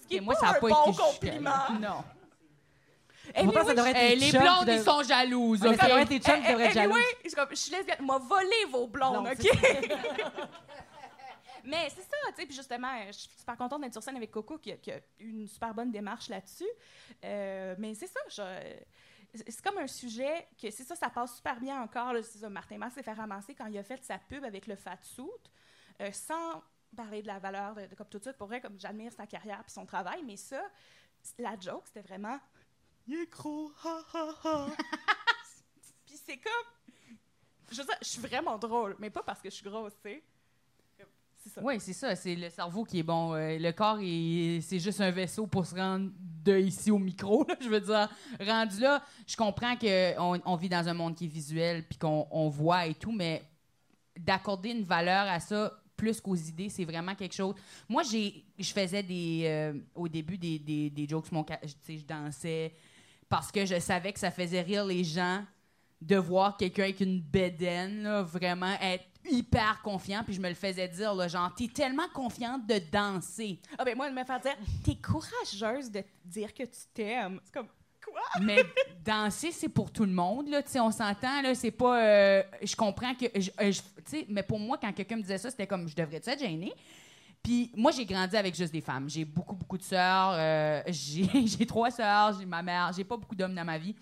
[0.02, 1.52] Ce qui est moi, pas ça a un pas bon été compliment.
[1.80, 2.04] Non.
[3.36, 5.62] Eh, Moi, ça devrait être Eh, les blondes, ils sont jalouses.
[5.66, 5.76] Ok?
[5.76, 6.94] ça devrait être tes chums qui Eh, devraient être eh, jaloux.
[6.94, 9.38] anyway, je suis lesbienne, m'a volé vos blondes, Non, OK?
[11.66, 14.32] Mais c'est ça, tu sais, puis justement, je suis super contente d'être sur scène avec
[14.32, 16.70] Coco, qui a, qui a une super bonne démarche là-dessus.
[17.26, 18.80] Euh, mais c'est ça, je-
[19.34, 22.14] c'est comme un sujet que, c'est ça, ça passe super bien encore.
[22.14, 24.76] là, ça, Martin Mass s'est fait ramasser quand il a fait sa pub avec le
[24.76, 25.24] fat suit,
[26.02, 26.64] euh, sans
[26.96, 28.34] parler de la valeur de, de comme tout ça.
[28.34, 30.62] Pour vrai, comme j'admire sa carrière puis son travail, mais ça,
[31.38, 32.40] la joke, c'était vraiment
[33.08, 34.68] «Il est gros, ha, ha, ha.»
[36.06, 37.18] Puis c'est comme...
[37.70, 40.10] Je veux dire, je suis vraiment drôle, mais pas parce que je suis grosse, tu
[40.10, 40.24] sais.
[41.64, 42.16] Oui, c'est ça.
[42.16, 43.34] C'est le cerveau qui est bon.
[43.34, 46.10] Le corps, est- c'est juste un vaisseau pour se rendre
[46.44, 47.46] de ici au micro.
[47.62, 51.30] je veux dire, rendu là, je comprends qu'on on vit dans un monde qui est
[51.30, 53.44] visuel puis qu'on on voit et tout, mais
[54.18, 57.56] d'accorder une valeur à ça plus qu'aux idées, c'est vraiment quelque chose.
[57.90, 61.26] Moi, je faisais des, euh, au début des, des, des jokes,
[61.88, 62.72] je dansais
[63.28, 65.44] parce que je savais que ça faisait rire les gens
[66.00, 70.56] de voir quelqu'un avec une bédaine, là, vraiment être hyper confiant, puis je me le
[70.56, 73.60] faisais dire, là, genre, t'es tellement confiante de danser.
[73.78, 77.54] Ah ben moi, de me faire dire «T'es courageuse de dire que tu t'aimes.» C'est
[77.54, 77.68] comme
[78.06, 78.22] «Quoi?
[78.42, 78.64] Mais
[79.04, 82.02] danser, c'est pour tout le monde, là, tu sais, on s'entend, là, c'est pas...
[82.02, 83.26] euh, je comprends que...
[83.40, 85.88] je- euh, je- tu sais, mais pour moi, quand quelqu'un me disait ça, c'était comme,
[85.90, 86.74] je devrais-tu être gênée?
[87.44, 89.10] Puis moi, j'ai grandi avec juste des femmes.
[89.10, 90.34] J'ai beaucoup, beaucoup de sœurs.
[90.36, 92.92] euh, j'ai j'ai trois sœurs, j'ai ma mère.
[92.96, 93.96] J'ai pas beaucoup d'hommes dans ma vie.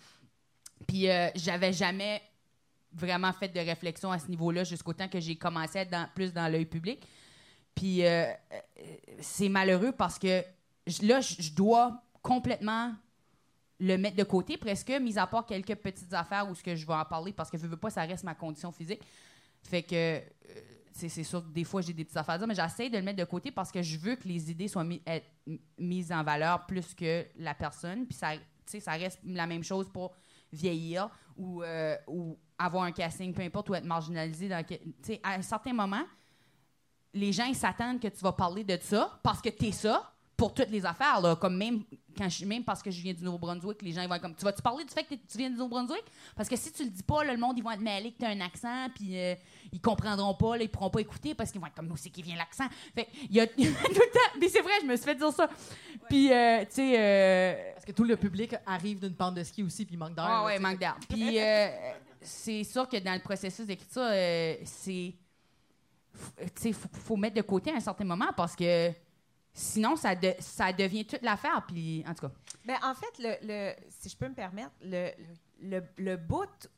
[0.88, 2.22] Puis j'avais jamais
[2.96, 6.34] vraiment fait de réflexion à ce niveau-là jusqu'au temps que j'ai commencé à être plus
[6.34, 7.06] dans l'œil public.
[7.76, 8.60] Puis euh, euh,
[9.20, 10.44] c'est malheureux parce que
[11.02, 12.94] là, je dois complètement
[13.80, 16.88] le mettre de côté presque, mis à part quelques petites affaires où ce que je
[16.88, 19.02] vais en parler parce que je veux pas, ça reste ma condition physique.
[19.62, 20.22] Fait que euh,
[20.94, 23.04] c'est sûr que des fois j'ai des petites affaires à dire, mais j'essaie de le
[23.04, 24.86] mettre de côté parce que je veux que les idées soient
[25.78, 28.06] mises en valeur plus que la personne.
[28.06, 28.32] Puis ça,
[28.66, 30.16] ça reste la même chose pour
[30.54, 31.62] vieillir ou
[32.58, 34.48] avoir un casting, peu importe, ou être marginalisé.
[34.50, 36.04] Dans, quel- tu sais, à un certain moment,
[37.14, 40.54] les gens s'attendent que tu vas parler de ça parce que tu es ça pour
[40.54, 41.22] toutes les affaires.
[41.22, 41.84] Là, comme même,
[42.18, 44.36] quand je, même parce que je viens du Nouveau-Brunswick, les gens ils vont être comme
[44.36, 46.04] Tu vas-tu parler du fait que tu viens du Nouveau-Brunswick?
[46.36, 48.18] Parce que si tu le dis pas, là, le monde ils vont être mêlés que
[48.18, 49.34] tu as un accent, puis euh,
[49.72, 52.10] ils comprendront pas, là, ils pourront pas écouter parce qu'ils vont être comme nous, c'est
[52.10, 52.66] qui vient l'accent?
[52.94, 54.40] Fait il y a il tout le temps.
[54.42, 55.48] Mais c'est vrai, je me suis fait dire ça.
[56.10, 56.96] Puis, euh, tu sais.
[57.00, 60.16] euh, Parce que tout le public arrive d'une pente de ski aussi, puis il manque
[60.16, 60.26] d'air.
[60.28, 60.60] ah ouais, sais.
[60.60, 60.98] manque d'air.
[61.08, 61.68] Puis euh,
[62.26, 65.14] c'est sûr que dans le processus d'écriture, euh, c'est.
[66.56, 68.92] sais, faut, faut mettre de côté à un certain moment parce que
[69.54, 71.64] sinon, ça, de- ça devient toute l'affaire.
[71.68, 72.34] Puis, en tout cas.
[72.66, 75.10] Ben, en fait, le, le- si je peux me permettre, le,
[75.62, 76.70] le, le bout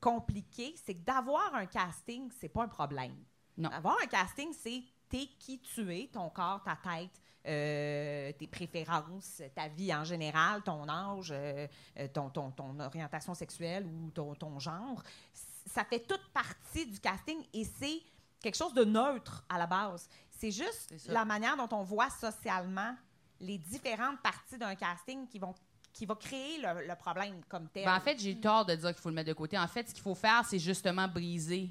[0.00, 3.14] compliqué, c'est que d'avoir un casting, c'est pas un problème.
[3.56, 3.68] Non.
[3.70, 7.10] Avoir un casting, c'est t'es qui tu es, ton corps, ta tête,
[7.46, 11.66] euh, tes préférences, ta vie en général, ton âge, euh,
[12.12, 15.02] ton, ton, ton orientation sexuelle ou ton, ton genre.
[15.66, 18.00] Ça fait toute partie du casting et c'est
[18.40, 20.08] quelque chose de neutre à la base.
[20.30, 22.94] C'est juste la manière dont on voit socialement
[23.40, 25.54] les différentes parties d'un casting qui vont
[25.92, 27.84] qui va créer le, le problème comme tel.
[27.84, 29.58] Ben, en fait, j'ai tort de dire qu'il faut le mettre de côté.
[29.58, 31.70] En fait, ce qu'il faut faire, c'est justement briser.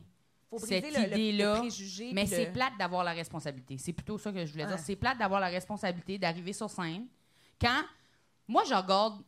[0.49, 2.11] Faut briser cette le- le, le, idée-là, préjugé.
[2.13, 3.77] Mais c'est le- plate d'avoir la responsabilité.
[3.77, 4.69] C'est plutôt ça que je voulais Ouais.
[4.75, 4.79] dire.
[4.79, 7.05] C'est plate d'avoir la responsabilité d'arriver sur scène.
[7.61, 7.83] Quand
[8.47, 9.21] moi, je regarde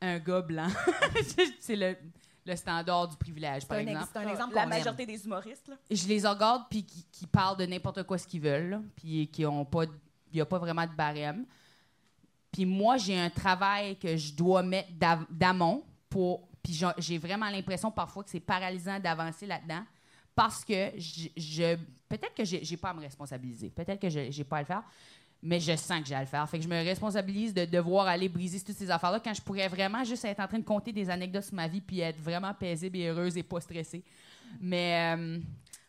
[0.00, 0.68] un gars blanc,
[1.60, 1.96] c'est le,
[2.44, 4.10] le standard du privilège, C'est par ex- exemple.
[4.12, 4.78] c'est un exemple La qu'on aime.
[4.78, 5.76] majorité des humoristes, là.
[5.90, 9.46] je les regarde puis qui, qui parlent de n'importe quoi ce qu'ils veulent, puis qui
[9.46, 11.46] ont pas, il n'y a pas vraiment de barème.
[12.52, 14.90] Puis moi, j'ai un travail que je dois mettre
[15.30, 19.82] d'amont pour, puis j'ai- vraiment l'impression parfois que c'est paralysant d'avancer là-dedans
[20.34, 21.76] parce que je, je-
[22.08, 24.82] peut-être que j'ai pas à me responsabiliser, peut-être que je- j'ai pas à le faire.
[25.42, 26.48] Mais je sens que j'ai à le faire.
[26.48, 29.68] Fait que je me responsabilise de devoir aller briser toutes ces affaires-là quand je pourrais
[29.68, 32.52] vraiment juste être en train de compter des anecdotes sur ma vie puis être vraiment
[32.54, 34.02] paisible et heureuse et pas stressée.
[34.60, 35.38] Mais euh,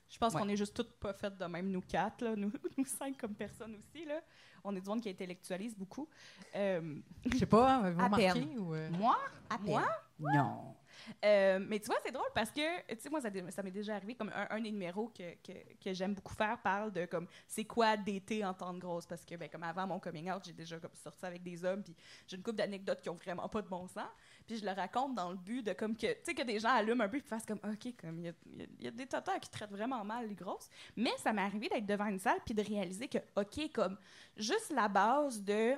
[0.10, 0.42] Je pense Ouais.
[0.42, 2.36] qu'on est juste toutes pas faites de même, nous quatre, là.
[2.36, 4.06] Nous, nous cinq comme personnes aussi.
[4.06, 4.20] Là.
[4.70, 6.10] On est du monde qui intellectualise beaucoup.
[6.54, 8.34] Euh, Je sais pas, remarqué?
[8.34, 8.60] peine.
[8.60, 9.18] Ou, euh, moi,
[9.50, 9.58] À.
[9.60, 9.84] Moi?
[10.20, 10.76] non.
[11.24, 13.96] Euh, mais tu vois, c'est drôle parce que, tu sais, moi, ça, ça m'est déjà
[13.96, 17.28] arrivé, comme un, un des numéros que, que, que j'aime beaucoup faire parle de, comme,
[17.48, 20.42] c'est quoi d'été en temps de grosse, parce que, ben, comme avant mon coming out,
[20.44, 21.96] j'ai déjà comme, sorti avec des hommes, puis
[22.28, 24.10] j'ai une couple d'anecdotes qui ont vraiment pas de bon sens,
[24.48, 26.70] puis je le raconte dans le but de, comme, que, tu sais, que des gens
[26.70, 28.34] allument un peu, puis fassent comme, OK, comme, il y a,
[28.80, 31.68] il y a des totas qui traitent vraiment mal les grosses, mais ça m'est arrivé
[31.70, 33.98] d'être devant une salle, puis de réaliser que, OK, comme,
[34.38, 35.74] juste la base de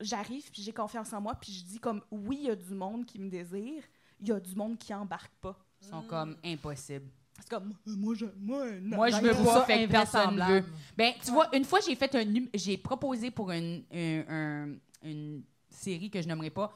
[0.00, 2.74] j'arrive puis j'ai confiance en moi puis je dis comme oui il y a du
[2.74, 3.80] monde qui me désire
[4.20, 7.08] il y a du monde qui embarque pas Ils sont comme impossibles.
[7.38, 8.96] c'est comme moi je moi non.
[8.96, 10.64] Moi, je Ben, veux pas, fait personne veut.
[10.96, 12.24] Ben, tu vois, une fois, j'ai fait un...
[12.54, 14.74] J'ai proposé pour une, un- un-
[15.04, 16.72] une série que je nommerai pas,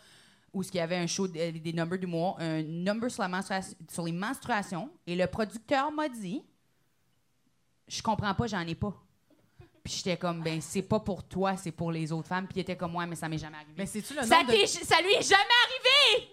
[0.52, 3.40] où il y avait un show, de- des numbers d'humour, un number sur, la
[3.90, 6.42] sur les menstruations, et le producteur m'a dit
[7.88, 8.94] «Je comprends pas, j'en ai pas.»
[9.84, 12.60] Puis j'étais comme «Ben, c'est pas pour toi, c'est pour les autres femmes.» Puis il
[12.60, 13.72] était comme «Ouais, mais ça m'est jamais arrivé.
[13.78, 14.66] Mais c'est-tu le ça, de...
[14.66, 16.28] ça lui est jamais arrivé!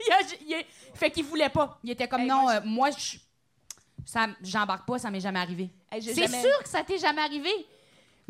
[0.06, 1.78] Il a- il a- fait qu'il voulait pas.
[1.84, 3.18] Il était comme Hey, non, moi, euh, moi, je,
[4.06, 5.68] ça, j'embarque pas, ça m'est jamais arrivé.
[5.92, 7.50] Hey, C'est jamais- sûr que ça t'est jamais arrivé.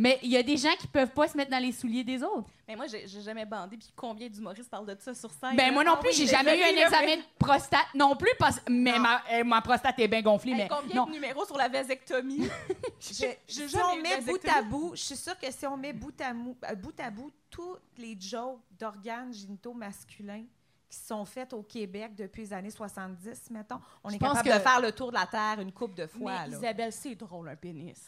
[0.03, 2.23] Mais il y a des gens qui peuvent pas se mettre dans les souliers des
[2.23, 2.49] autres.
[2.67, 5.73] mais moi j'ai j'ai jamais bandé puis combien d'humoristes parlent de ça sur scène Ben
[5.75, 8.61] moi non Ah plus, j'ai mais jamais eu un examen de prostate non plus parce
[8.69, 9.01] mais Non.
[9.01, 11.07] ma, ma prostate est bien gonflée Hey, mais combien non.
[11.07, 12.49] de numéros sur la vasectomie?
[13.01, 16.19] Je- si on met bout à bout, je suis sûre que si on met bout
[16.21, 20.45] à, mou- euh, bout, à bout toutes les jokes d'organes génitaux masculins
[20.89, 24.49] qui sont faites au Québec depuis les années 70, mettons, on Je est pense capable
[24.49, 26.43] que- de faire le tour de la Terre une coupe de fois.
[26.45, 26.57] mais là.
[26.57, 27.99] Isabelle c'est drôle un pénis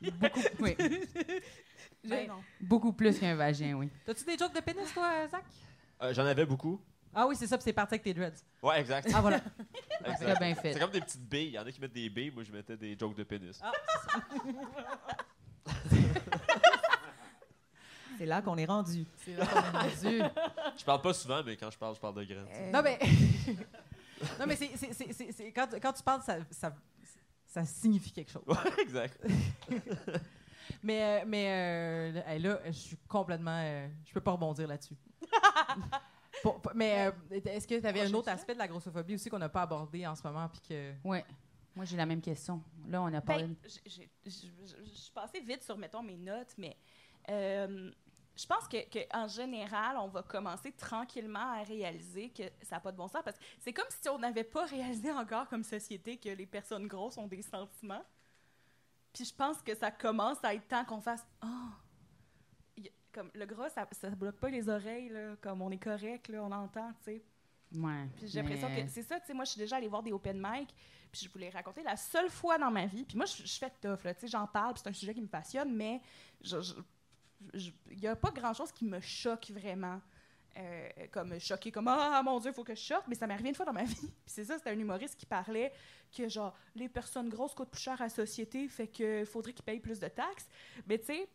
[0.00, 0.76] beaucoup, oui,
[2.04, 2.30] Ben
[2.60, 3.88] beaucoup plus qu'un vagin, oui.
[4.04, 5.44] T'as-tu des jokes de pénis, toi, Zach?
[6.02, 6.80] Euh, J'en avais beaucoup.
[7.14, 8.42] Ah oui, c'est ça, puis c'est parti avec tes dreads.
[8.62, 9.08] Ouais, exact.
[9.14, 9.40] Ah voilà.
[10.20, 10.72] Très bien fait.
[10.72, 11.48] C'est comme des petites billes.
[11.48, 12.30] Il y en a qui mettent des billes.
[12.30, 13.60] Moi, je mettais des jokes de pénis.
[13.62, 13.70] Ah.
[18.18, 19.04] C'est là qu'on est rendu.
[19.24, 20.22] C'est là qu'on est rendu.
[20.78, 22.46] Je parle pas souvent, mais quand je parle, je parle de graines.
[22.50, 22.98] Euh, Non, mais...
[24.40, 24.70] non, mais c'est...
[24.76, 26.74] c'est- c'est- c'est- c'est- Quand, quand tu parles, ça, ça,
[27.52, 28.44] ça signifie quelque chose.
[28.46, 29.20] Ouais, exact.
[30.82, 33.58] Mais, euh, mais euh, hey, là, je suis complètement...
[33.62, 34.96] euh, je peux pas rebondir là-dessus.
[36.42, 39.28] Pour- pour- mais euh, est-ce que tu avais un autre aspect de la grossophobie aussi
[39.28, 40.48] qu'on n'a pas abordé en ce moment?
[40.48, 40.92] Puis que...
[41.04, 41.24] Ouais.
[41.76, 42.62] Moi j'ai la même question.
[42.88, 43.44] Là on a parlé.
[43.44, 43.78] Ben, je
[44.24, 44.34] je-
[44.84, 46.76] je suis passée vite sur, mettons, mes notes, mais
[47.28, 47.90] euh,
[48.36, 52.80] je pense que, que en général, on va commencer tranquillement à réaliser que ça n'a
[52.80, 53.22] pas de bon sens.
[53.24, 56.86] Parce que c'est comme si on n'avait pas réalisé encore comme société que les personnes
[56.86, 58.04] grosses ont des sentiments.
[59.12, 61.68] Puis je pense que ça commence à être temps qu'on fasse «Ah!
[62.78, 65.82] Y a- Comme le gros, ça, ça bloque pas les oreilles, là, comme on est
[65.82, 67.24] correct, là, on entend, tu sais.
[67.74, 68.08] Ouais.
[68.16, 70.02] Puis j'ai l'impression mais- que c'est ça, tu sais, moi, je suis déjà allée voir
[70.02, 70.74] des open mic,
[71.10, 74.02] puis je voulais raconter la seule fois dans ma vie, puis moi, je, fais tough,
[74.04, 76.00] là, tu sais, j'en parle, puis c'est un sujet qui me passionne, mais
[76.40, 76.74] je- je-
[77.54, 80.00] il n'y a pas grand-chose qui me choque vraiment.
[80.58, 83.32] Euh, comme choqué, comme Ah mon Dieu, il faut que je choque, mais ça m'est
[83.32, 83.94] arrivé une fois dans ma vie.
[83.96, 85.72] Puis c'est ça, c'était un humoriste qui parlait
[86.14, 89.64] que genre les personnes grosses coûtent plus cher à la société, fait que faudrait qu'ils
[89.64, 90.46] payent plus de taxes.
[90.86, 91.28] Mais tu sais,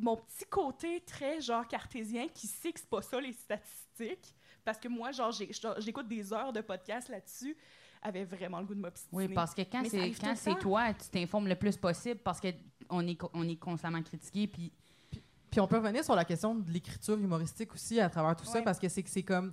[0.00, 4.78] mon petit côté très genre cartésien qui sait que c'est pas ça les statistiques, parce
[4.78, 5.30] que moi, genre,
[5.78, 7.56] j'écoute des heures de podcast là-dessus,
[8.02, 9.28] avait vraiment le goût de m'obstiner.
[9.28, 9.84] Oui, parce que quand
[10.34, 12.48] c'est toi, tu t'informes le plus possible parce que
[12.90, 14.72] on est co- on est constamment critiqué puis
[15.54, 18.60] Puis on peut revenir sur la question de l'écriture humoristique aussi à travers tout ça,
[18.64, 19.52] parce que c'est que c'est comme.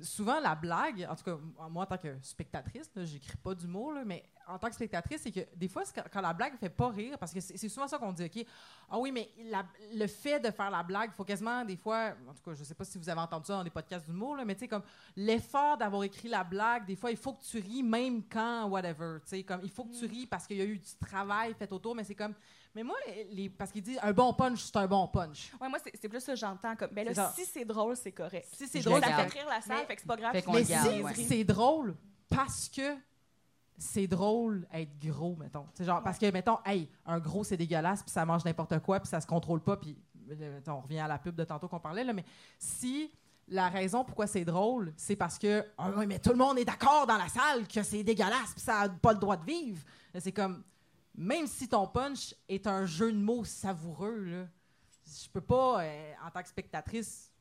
[0.00, 1.36] Souvent, la blague, en tout cas,
[1.70, 5.40] moi, en tant que spectatrice, j'écris pas d'humour, mais en tant que spectatrice, c'est que
[5.56, 8.24] des fois, quand, la blague fait pas rire, parce que c'est souvent ça qu'on dit,
[8.24, 8.46] OK,
[8.90, 12.12] ah oui, mais la- le fait de faire la blague, il faut quasiment, des fois,
[12.28, 14.36] en tout cas, je sais pas si vous avez entendu ça dans des podcasts d'humour,
[14.46, 14.82] mais tu sais, comme
[15.16, 19.18] l'effort d'avoir écrit la blague, des fois, il faut que tu ris même quand, whatever,
[19.24, 21.54] tu sais, comme il faut que tu ris parce qu'il y a eu du travail
[21.54, 22.34] fait autour, mais c'est comme,
[22.74, 22.96] mais moi,
[23.30, 25.52] les, parce qu'il dit un bon punch, c'est un bon punch.
[25.60, 26.74] Ouais, moi, c'est c'est plus ça que j'entends.
[26.76, 27.32] Comme, ben C'est là, ça.
[27.36, 28.48] si c'est drôle, c'est correct.
[28.52, 30.32] Si c'est drôle, le ça fait rire la salle, Mais- fait que c'est pas grave.
[30.32, 30.64] Fait si c'est Mais
[31.04, 31.44] garde, ouais.
[31.44, 31.96] drôle
[32.28, 32.96] parce que
[33.76, 35.66] c'est drôle être gros, mettons.
[35.74, 39.00] C'est genre, parce que, mettons, hey, un gros, c'est dégueulasse, puis ça mange n'importe quoi,
[39.00, 39.96] puis ça se contrôle pas, puis
[40.66, 42.24] on revient à la pub de tantôt qu'on parlait, là, mais
[42.58, 43.10] si
[43.48, 46.64] la raison pourquoi c'est drôle, c'est parce que, ah ouais, mais tout le monde est
[46.64, 49.82] d'accord dans la salle que c'est dégueulasse, puis ça n'a pas le droit de vivre.
[50.18, 50.62] C'est comme,
[51.14, 54.46] même si ton punch est un jeu de mots savoureux, là,
[55.06, 57.32] je peux pas, euh, en tant que spectatrice,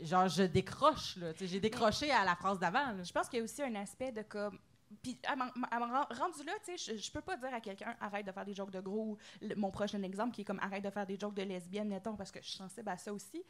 [0.00, 3.02] genre, je décroche, J'ai décroché à la phrase d'avant.
[3.02, 4.58] Je pense qu'il y a aussi un aspect de comme.
[5.02, 8.30] Puis, à rendu là, tu sais, je, je peux pas dire à quelqu'un arrête de
[8.30, 9.18] faire des jokes de gros.
[9.56, 12.30] mon prochain exemple qui est comme arrête de faire des jokes de lesbiennes, mettons, parce
[12.30, 13.42] que je suis sensible à ça aussi.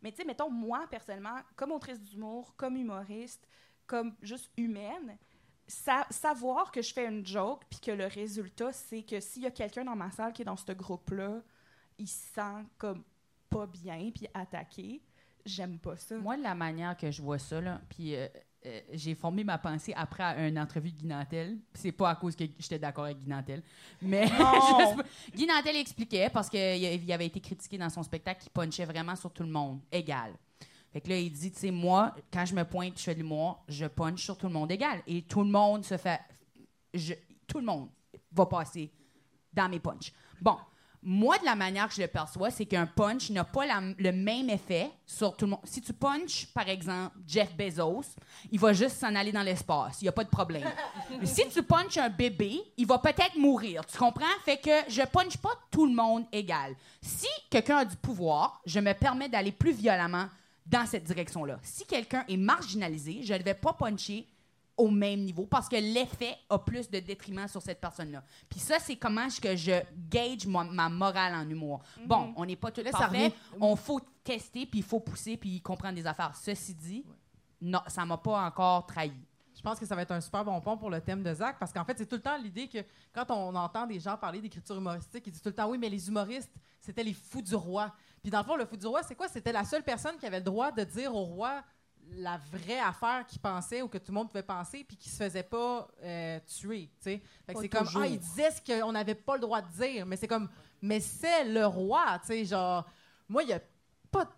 [0.00, 3.48] Mais tu sais, mettons, moi, personnellement, comme autrice d'humour, comme humoriste,
[3.84, 5.18] comme juste humaine,
[5.72, 9.46] sa- savoir que je fais une joke, puis que le résultat, c'est que s'il y
[9.46, 11.40] a quelqu'un dans ma salle qui est dans ce groupe-là,
[11.98, 13.02] il se sent comme
[13.48, 15.02] pas bien, puis attaqué,
[15.44, 16.16] j'aime pas ça.
[16.16, 18.26] Moi, la manière que je vois ça, là, puis euh,
[18.66, 21.58] euh, j'ai formé ma pensée après une entrevue de Guy Nantel.
[21.74, 23.62] C'est pas à cause que j'étais d'accord avec Guy Nantel.
[24.00, 25.04] Mais juste-
[25.34, 29.16] Guy Nantel expliquait, parce qu'il il avait été critiqué dans son spectacle, qu'il punchait vraiment
[29.16, 30.32] sur tout le monde, égal.
[30.92, 33.20] Fait que là, il dit, tu sais, moi, quand je me pointe, je fais de
[33.20, 35.02] l'humour, je punch sur tout le monde égal.
[35.06, 36.20] Et tout le monde se fait...
[36.92, 37.14] je-
[37.46, 37.88] tout le monde
[38.32, 38.90] va passer
[39.52, 40.12] dans mes punchs.
[40.40, 40.56] Bon,
[41.02, 44.12] moi, de la manière que je le perçois, c'est qu'un punch n'a pas la- le
[44.12, 45.60] même effet sur tout le monde.
[45.64, 48.04] Si tu punches, par exemple, Jeff Bezos,
[48.50, 50.00] il va juste s'en aller dans l'espace.
[50.00, 50.68] Il n'y a pas de problème.
[51.18, 53.84] Mais si tu punches un bébé, il va peut-être mourir.
[53.86, 54.24] Tu comprends?
[54.44, 56.76] Fait que je punch pas tout le monde égal.
[57.00, 60.26] Si quelqu'un a du pouvoir, je me permets d'aller plus violemment
[60.66, 61.58] dans cette direction-là.
[61.62, 64.26] Si quelqu'un est marginalisé, je ne vais pas puncher
[64.76, 68.22] au même niveau parce que l'effet a plus de détriment sur cette personne-là.
[68.48, 71.82] Puis ça, c'est comment je- que je gauge ma, ma morale en humour.
[72.06, 73.32] Bon, on n'est pas tous parfaits.
[73.60, 76.34] On faut tester, puis il faut pousser, puis comprendre des affaires.
[76.36, 77.04] Ceci dit,
[77.60, 79.12] non, ça m'a pas encore trahi.
[79.54, 81.56] Je pense que ça va être un super bon pont pour le thème de Zach,
[81.60, 82.78] parce qu'en fait, c'est tout le temps l'idée que
[83.12, 85.90] quand on entend des gens parler d'écriture humoristique, ils disent tout le temps oui, mais
[85.90, 87.92] les humoristes, c'était les fous du roi.
[88.22, 89.28] Puis dans le fond, le fou du roi, c'est quoi?
[89.28, 91.62] C'était la seule personne qui avait le droit de dire au roi
[92.16, 95.16] la vraie affaire qu'il pensait ou que tout le monde pouvait penser, puis qui se
[95.22, 96.90] faisait pas euh, tuer.
[97.02, 97.20] tu
[97.56, 100.28] c'est comme, ah, il disait ce qu'on n'avait pas le droit de dire, mais c'est
[100.28, 100.48] comme,
[100.80, 102.86] mais c'est le roi, tu sais, genre,
[103.28, 103.60] moi, il n'y a
[104.10, 104.30] pas de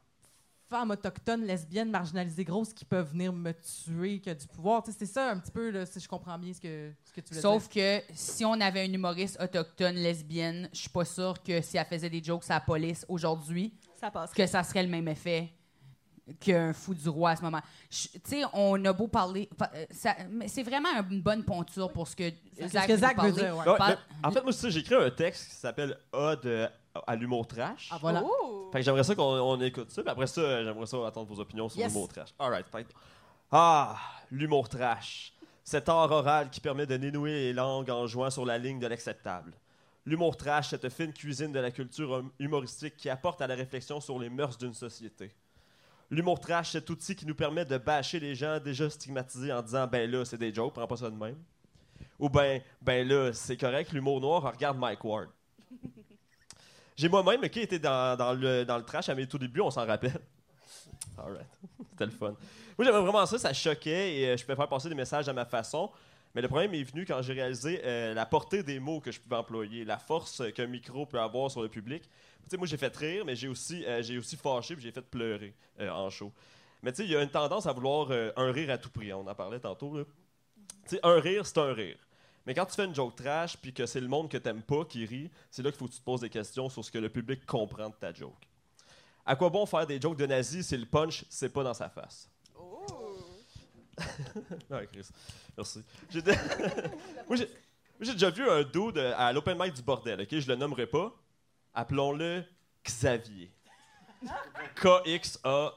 [0.68, 4.82] femmes autochtones, lesbiennes, marginalisées, grosses qui peuvent venir me tuer, qui a du pouvoir.
[4.82, 7.12] Tu sais, c'est ça un petit peu, là, si je comprends bien ce que, ce
[7.12, 8.00] que tu veux Sauf dire.
[8.08, 11.84] que si on avait une humoriste autochtone lesbienne, je suis pas sûre que si elle
[11.86, 15.52] faisait des jokes à la police aujourd'hui, Ça que ça serait le même effet
[16.40, 17.60] qu'un fou du roi à ce moment.
[17.90, 21.92] Tu sais, on a beau parler, pa- euh, ça- mais c'est vraiment une bonne ponture
[21.92, 22.30] pour ce que
[22.66, 23.76] Zach, ce que Zach veut dire, ouais.
[23.76, 26.68] Par- en fait, moi, écrit un texte qui s'appelle Ode euh,
[27.06, 27.88] à l'humour trash.
[27.92, 28.22] Ah, voilà.
[28.24, 28.68] Oh!
[28.72, 31.32] Fait que j'aimerais ça qu'on on écoute ça, puis après ça, euh, j'aimerais ça attendre
[31.32, 31.92] vos opinions sur Yes.
[31.92, 32.30] l'humour trash.
[32.38, 32.92] Alright, fait que-
[33.50, 33.96] Ah,
[34.30, 35.32] l'humour trash.
[35.64, 38.86] Cet art oral qui permet de dénouer les langues en jouant sur la ligne de
[38.86, 39.52] l'acceptable.
[40.06, 44.00] L'humour trash, cette fine cuisine de la culture hum- humoristique qui apporte à la réflexion
[44.00, 45.32] sur les mœurs d'une société.
[46.10, 49.86] L'humour trash, cet outil qui nous permet de bâcher les gens déjà stigmatisés en disant
[49.86, 51.38] ben là, c'est des jokes, prends pas ça de même.
[52.18, 55.30] Ou ben, ben là, c'est correct, l'humour noir, regarde Mike Ward.
[56.96, 59.86] J'ai moi-même qui était dans, le, dans le trash à mes tout débuts, on s'en
[59.86, 60.20] rappelle.
[61.18, 61.46] Alright.
[61.90, 62.34] C'était le fun.
[62.76, 65.32] Moi, j'aimais vraiment ça, ça choquait et euh, je pouvais faire passer des messages à
[65.32, 65.90] ma façon.
[66.34, 69.20] Mais le problème est venu quand j'ai réalisé euh, la portée des mots que je
[69.20, 72.02] pouvais employer, la force qu'un micro peut avoir sur le public.
[72.50, 75.54] Tu moi, j'ai fait rire, mais j'ai aussi, euh, aussi fâché puis j'ai fait pleurer
[75.80, 76.32] en show.
[76.82, 79.12] Mais tu sais, il y a une tendance à vouloir un rire à tout prix.
[79.12, 79.96] On en parlait tantôt.
[80.86, 81.96] Tu sais, un rire, c'est un rire.
[82.46, 84.84] Mais quand tu fais une joke trash puis que c'est le monde que t'aimes pas
[84.84, 86.98] qui rit, c'est là qu'il faut que tu te poses des questions sur ce que
[86.98, 88.46] le public comprend de ta joke.
[89.24, 91.88] À quoi bon faire des jokes de nazis si le punch, c'est pas dans sa
[91.88, 92.28] face?
[94.70, 95.08] Ouais, Chris.
[95.56, 95.82] Merci.
[96.10, 96.32] J'ai de-
[97.28, 100.28] moi, j'ai moi, j'ai déjà vu un dude euh, à l'open mic du bordel, ok?
[100.40, 101.14] Je le nommerai pas.
[101.72, 102.42] Appelons-le
[102.84, 103.52] Xavier.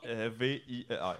[0.08, 1.18] K-X-A-V-I-E-R.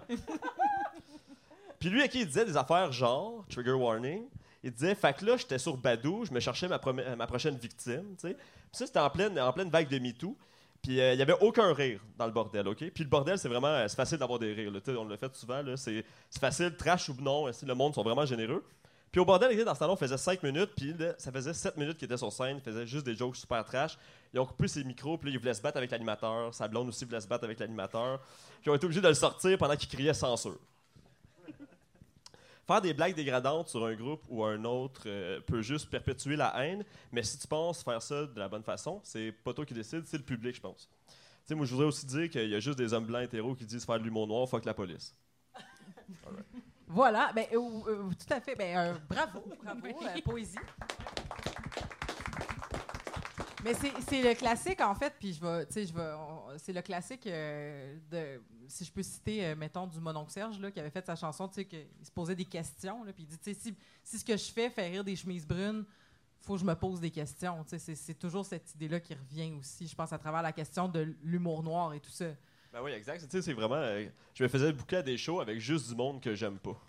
[1.80, 4.24] Puis lui, à qui il disait des affaires genre, trigger warning,
[4.68, 8.86] il disait, fait que là, j'étais sur Badou, je me cherchais ma, prochaine victime, ça,
[8.86, 10.36] c'était en pleine, vague de MeToo.
[10.84, 12.66] Puis euh, il y avait aucun rire dans le bordel?
[12.76, 15.64] Puis le bordel, c'est vraiment, euh, c'est facile d'avoir des rires, on l'a fait souvent.
[15.76, 16.04] C'est
[16.40, 18.64] facile, trash ou non, le monde sont vraiment généreux?
[19.12, 21.54] Puis au bordel, il était dans ce temps-là, on faisait 5 minutes, puis ça faisait
[21.54, 23.98] 7 minutes qu'il était sur scène, il faisait juste des jokes super trash.
[24.34, 26.54] Ils ont coupé ses micros, puis là, il voulait se battre avec l'animateur.
[26.54, 28.20] Sa blonde aussi voulait se battre avec l'animateur.
[28.20, 30.60] Puis ils ont été obligés de le sortir pendant qu'il criait censure.
[32.68, 36.54] Faire des blagues dégradantes sur un groupe ou un autre euh, peut juste perpétuer la
[36.62, 39.74] haine, mais si tu penses faire ça de la bonne façon, c'est pas toi qui
[39.74, 40.90] décide, c'est le public, je pense.
[41.08, 41.14] Tu
[41.46, 43.66] sais, moi, je voudrais aussi dire qu'il y a juste des hommes blancs hétéros qui
[43.66, 45.16] disent faire de l'humour noir, fuck la police.
[46.90, 48.56] Voilà, ben, euh, tout à fait.
[48.56, 49.88] Ben, euh, bravo, bravo,
[50.26, 50.58] poésie.
[53.64, 53.74] Mais
[54.08, 56.12] c'est le classique, en fait, puis je vais, tu sais, je vais,
[56.58, 60.70] c'est le classique euh, de, si je peux citer, euh, mettons, du Mononcle Serge, là,
[60.70, 63.28] qui avait fait sa chanson, tu sais, qu'il se posait des questions, là, puis il
[63.28, 65.86] dit, tu sais, si, si ce que je fais fait rire des chemises brunes,
[66.42, 69.52] faut que je me pose des questions, tu sais, c'est- toujours cette idée-là qui revient
[69.60, 72.28] aussi, je pense, à travers la question de l'humour noir et tout ça.
[72.72, 73.22] Ben oui, exact.
[73.24, 73.76] Tu sais, c'est vraiment.
[73.76, 76.80] euh, je me faisais boucler à des shows avec juste du monde que j'aime pas.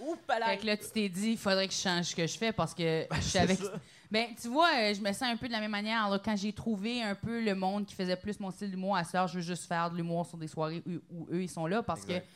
[0.00, 2.36] Oups, Fait que là, tu t'es dit, il faudrait que je change ce que je
[2.38, 3.72] fais parce que je C'est savais que ça.
[4.10, 6.08] Ben, tu vois, euh, je me sens un peu de la même manière.
[6.08, 9.02] là, quand j'ai trouvé un peu le monde qui faisait plus mon style d'humour, à
[9.14, 11.66] heure, je veux juste faire de l'humour sur des soirées où, où eux, ils sont
[11.66, 11.82] là.
[11.82, 12.20] Parce Exact.
[12.20, 12.26] que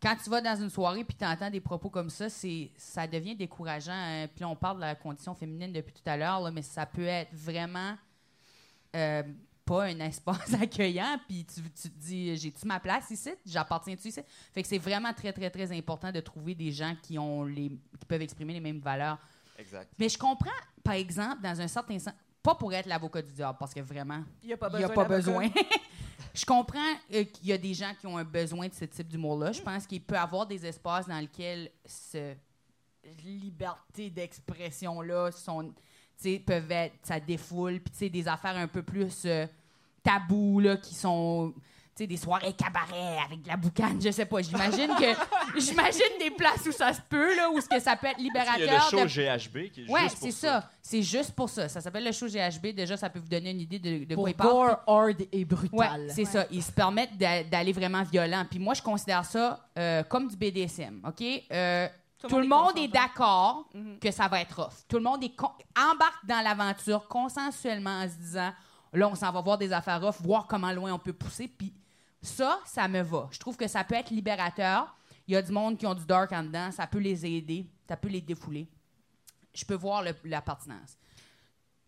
[0.00, 3.06] quand tu vas dans une soirée puis tu entends des propos comme ça, c'est ça
[3.06, 3.92] devient décourageant.
[3.92, 4.26] hein.
[4.28, 7.04] Puis là, on parle de la condition féminine depuis tout à l'heure, mais ça peut
[7.04, 7.94] être vraiment
[8.96, 9.22] euh,
[9.66, 13.30] pas un espace accueillant, puis tu, tu te dis, j'ai-tu ma place ici?
[13.44, 14.20] J'appartiens-tu ici?
[14.54, 17.68] Fait que c'est vraiment très, très, très important de trouver des gens qui, ont les,
[17.68, 19.18] qui peuvent exprimer les mêmes valeurs.
[19.58, 19.92] Exact.
[19.98, 20.50] Mais je comprends,
[20.82, 24.22] par exemple, dans un certain sens, pas pour être l'avocat du diable, parce que vraiment,
[24.42, 24.88] Il n'y a pas besoin.
[24.88, 25.48] a pas besoin.
[26.34, 29.08] je comprends euh, qu'il y a des gens qui ont un besoin de ce type
[29.08, 29.52] d'humour-là.
[29.52, 32.38] Je pense qu'il peut y avoir des espaces dans lesquels cette
[33.24, 35.74] liberté d'expression-là sont,
[36.46, 39.46] peuvent être, ça défoule, puis des affaires un peu plus euh,
[40.02, 41.52] tabous, là, qui sont,
[41.98, 44.40] sais, des soirées cabaret avec de la boucane, je sais pas.
[44.42, 48.06] J'imagine que, j'imagine des places où ça se peut, là, où ce que ça peut
[48.08, 48.68] être Il y libérateur.
[48.70, 49.06] a le show de-
[49.38, 50.70] GHB qui est Ouais, juste pour c'est ça.
[50.80, 51.68] C'est juste pour ça.
[51.68, 52.68] Ça s'appelle le show GHB.
[52.74, 54.50] Déjà, ça peut vous donner une idée de, de Pour quoi il parle.
[54.50, 56.06] gore, hard et Ouais, brutal.
[56.14, 56.46] c'est ça.
[56.50, 58.44] Ils se permettent d'a- d'aller vraiment violent.
[58.48, 61.02] Puis moi, je considère ça euh, comme du BDSM.
[61.06, 61.22] OK?
[61.52, 61.88] Euh,
[62.26, 63.98] tout, le monde est d'accord Mhm.
[64.00, 64.72] que ça va être rough.
[64.88, 68.52] Tout le monde est con- embarque dans l'aventure consensuellement en se disant
[68.92, 71.46] là, on s'en va voir des affaires rough, voir comment loin on peut pousser.
[71.46, 71.72] Puis
[72.22, 73.28] ça, ça me va.
[73.30, 74.94] Je trouve que ça peut être libérateur.
[75.26, 76.70] Il y a du monde qui ont du dark en dedans.
[76.72, 77.66] Ça peut les aider.
[77.88, 78.66] Ça peut les défouler.
[79.54, 80.96] Je peux voir le- la pertinence.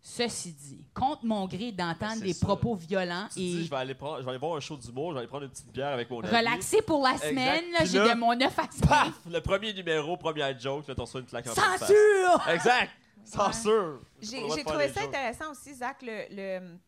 [0.03, 2.47] Ceci dit, contre mon gré d'entendre Ben, c'est des ça.
[2.47, 4.61] propos violents Tu te et dis, je vais aller prendre, je vais aller voir un
[4.61, 6.35] show d'humour, je vais aller prendre une petite bière avec mon ami.
[6.35, 7.29] relaxer pour la Exact.
[7.29, 8.89] semaine, là, Puis j'ai là, de mon 9 à 5.
[8.89, 9.13] Paf!
[9.31, 11.81] Le premier numéro, première joke, là, t'en reçois une claque en pleine face.
[11.81, 12.49] Censure!
[12.49, 12.91] Exact!
[13.25, 14.01] Censure!
[14.23, 15.09] J'ai Pas le droit de j'ai faire trouvé des ça jokes.
[15.15, 16.79] intéressant aussi, Zach, le, le,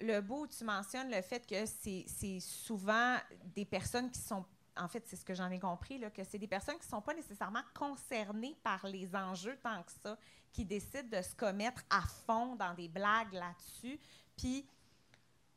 [0.00, 3.16] le où tu mentionnes le fait que c'est c'est souvent
[3.54, 4.44] des personnes qui sont.
[4.78, 6.90] En fait, c'est ce que j'en ai compris, là, que c'est des personnes qui ne
[6.90, 10.18] sont pas nécessairement concernées par les enjeux tant que ça,
[10.52, 13.98] qui décident de se commettre à fond dans des blagues là-dessus.
[14.36, 14.68] Puis,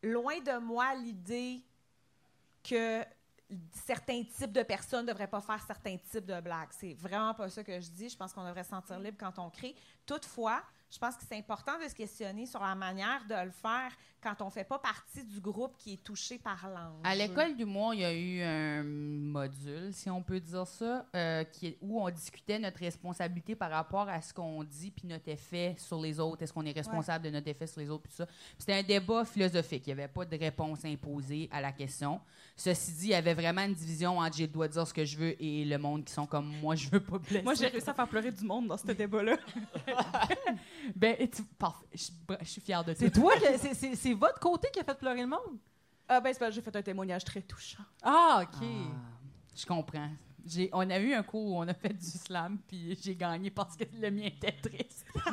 [0.01, 1.61] loin de moi l'idée
[2.63, 3.03] que
[3.85, 6.69] certains types de personnes ne devraient pas faire certains types de blagues.
[6.71, 8.09] C'est vraiment pas ça que je dis.
[8.09, 9.75] Je pense qu'on devrait se sentir libre quand on crée.
[10.05, 13.91] Toutefois, je pense que c'est important de se questionner sur la manière de le faire
[14.21, 17.01] quand on ne fait pas partie du groupe qui est touché par l'ange.
[17.03, 21.43] À l'école d'humour, il y a eu un module, si on peut dire ça, euh,
[21.81, 26.01] où on discutait notre responsabilité par rapport à ce qu'on dit puis notre effet sur
[26.01, 26.41] les autres.
[26.41, 28.25] Est-ce qu'on est responsable de notre effet sur les autres puis ça?
[28.57, 29.83] C'était un débat philosophique.
[29.85, 32.19] Il n'y avait pas de réponse imposée à la question.
[32.61, 34.93] Ceci dit, il y avait vraiment une division entre j'ai le droit de dire ce
[34.93, 37.41] que je veux et le monde qui sont comme moi, je veux pas blesser.
[37.41, 39.37] Moi, j'ai réussi à faire pleurer du monde dans ce débat-là.
[40.95, 41.85] Ben, et tu- parfait.
[41.93, 42.09] Je,
[42.41, 42.99] je suis fière de toi.
[42.99, 45.57] C'est toi, c'est- c'est c'est votre côté qui a fait pleurer le monde?
[46.07, 47.83] Ah, ben, c'est parce que j'ai fait un témoignage très touchant.
[48.03, 48.59] Ah, OK.
[48.61, 48.95] Ah,
[49.55, 50.09] je comprends.
[50.45, 53.51] J'ai, on a eu un cours où on a fait du slam, puis j'ai gagné
[53.51, 55.05] parce que le mien était triste.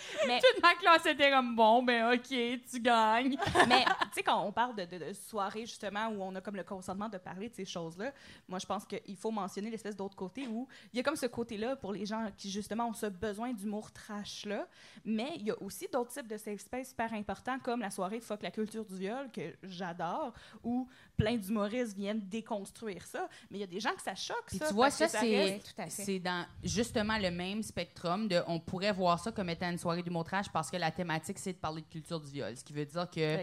[0.26, 3.36] Mais- Toute ma classe était comme bon, ben ok, tu gagnes.
[3.68, 6.56] Mais, tu sais, quand on parle de, de, de soirée, justement, où on a comme
[6.56, 8.12] le consentement de parler de ces choses-là,
[8.48, 11.26] moi, je pense qu'il faut mentionner l'espèce d'autre côté où il y a comme ce
[11.26, 14.66] côté-là pour les gens qui, justement, ont ce besoin d'humour trash-là.
[15.04, 18.20] Mais il y a aussi d'autres types de safe space super importants, comme la soirée
[18.20, 20.32] Fuck la culture du viol, que j'adore,
[20.64, 23.28] où plein d'humoristes viennent déconstruire ça.
[23.50, 24.68] Mais il y a des gens que ça choque, Puis ça.
[24.68, 29.48] tu vois, ça, c'est, dans justement le même spectrum de on pourrait voir ça comme
[29.48, 32.30] étant une soirée du montrage parce que la thématique, c'est de parler de culture du
[32.30, 32.56] viol.
[32.56, 33.38] Ce qui veut dire que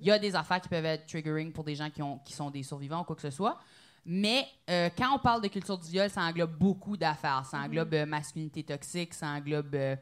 [0.00, 2.32] il y a des affaires qui peuvent être triggering pour des gens qui, ont, qui
[2.32, 3.58] sont des survivants ou quoi que ce soit.
[4.08, 7.44] Mais euh, quand on parle de culture du viol, ça englobe beaucoup d'affaires.
[7.44, 9.96] Ça englobe euh, masculinité toxique, ça englobe, euh,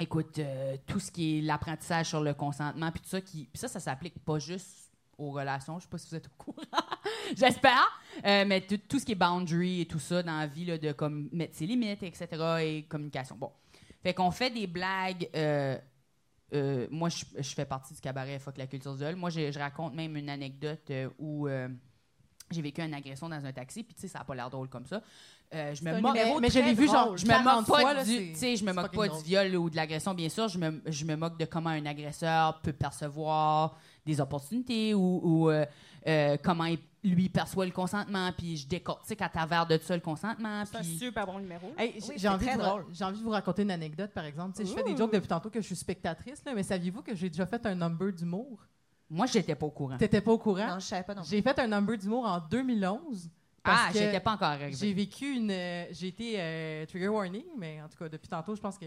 [0.00, 3.20] écoute, euh, tout ce qui est l'apprentissage sur le consentement, puis tout ça.
[3.20, 4.83] Qui, puis ça, ça s'applique pas juste
[5.18, 5.78] aux relations.
[5.78, 6.62] Je sais pas si vous êtes au courant.
[7.36, 8.00] J'espère.
[8.24, 10.92] Euh, mais tout, ce qui est boundary et tout ça dans la vie, là, de
[10.92, 12.26] comme mettre ses limites, etc.
[12.60, 13.36] et communication.
[13.36, 13.50] Bon.
[14.02, 15.28] Fait qu'on fait des blagues.
[15.34, 15.78] euh,
[16.52, 19.16] euh, moi, je, je fais partie du cabaret Fuck la culture du viol.
[19.16, 21.48] Moi, je, je raconte même une anecdote où
[22.50, 24.68] j'ai vécu une agression dans un taxi, puis tu sais, ça n'a pas l'air drôle
[24.68, 25.02] comme ça.
[25.54, 26.18] Euh, je me moque.
[26.40, 27.16] mais je l'ai vu, genre.
[27.16, 29.76] Je me moque 40 pas fois, du, je me moque pas du viol ou de
[29.76, 30.48] l'agression, bien sûr.
[30.48, 35.50] Je me, je me moque de comment un agresseur peut percevoir des opportunités ou, ou,
[35.50, 35.64] euh,
[36.06, 38.30] euh, comment il, lui perçoit le consentement.
[38.36, 40.64] Puis je décortique à travers de ça le consentement.
[40.64, 41.72] C'est un super bon numéro.
[41.76, 42.46] Hey, Oui, j'ai c'est envie,
[42.92, 44.56] j'ai envie de vous raconter une anecdote, par exemple.
[44.56, 47.02] Tu sais, je fais des jokes depuis tantôt que je suis spectatrice, là, mais saviez-vous
[47.02, 48.58] que j'ai déjà fait un number d'humour?
[49.10, 49.96] moi, j'étais pas au courant.
[49.96, 50.66] T'étais pas au courant?
[50.66, 51.30] Non, je savais pas non plus.
[51.30, 53.30] J'ai fait un number d'humour en 2011.
[53.66, 54.56] Ah, parce que j'étais pas encore.
[54.70, 55.50] J'ai vécu une.
[55.50, 58.86] euh, j'ai été euh, trigger warning, mais en tout cas, depuis tantôt, je pense que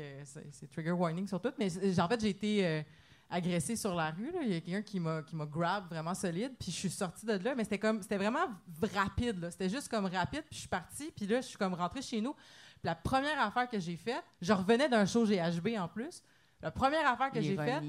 [0.51, 1.51] c'est trigger warning sur tout.
[1.57, 2.81] Mais en fait, j'ai été euh,
[3.29, 4.31] agressée sur la rue.
[4.31, 4.39] là.
[4.43, 6.53] Il y a quelqu'un qui m'a qui m'a grab vraiment solide.
[6.59, 8.47] Puis je suis sortie de là, mais c'était comme c'était vraiment
[8.93, 9.39] rapide.
[9.39, 9.51] là.
[9.51, 10.43] C'était juste comme rapide.
[10.49, 11.11] Puis je suis partie.
[11.11, 12.33] Puis là, je suis comme rentrée chez nous.
[12.33, 16.21] Puis la première affaire que j'ai faite, je revenais d'un show GHB en plus.
[16.61, 17.83] La première affaire que j'ai faite,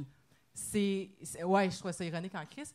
[0.55, 1.11] c'est.
[1.22, 2.74] c'est- Ouais, je trouve ça ironique en crise.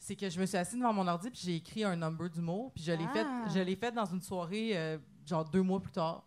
[0.00, 2.70] C'est que je me suis assise devant mon ordi puis j'ai écrit un number d'humour
[2.72, 3.12] puis je l'ai Ah.
[3.12, 3.26] fait
[3.58, 6.24] je l'ai fait dans une soirée euh, genre deux mois plus tard.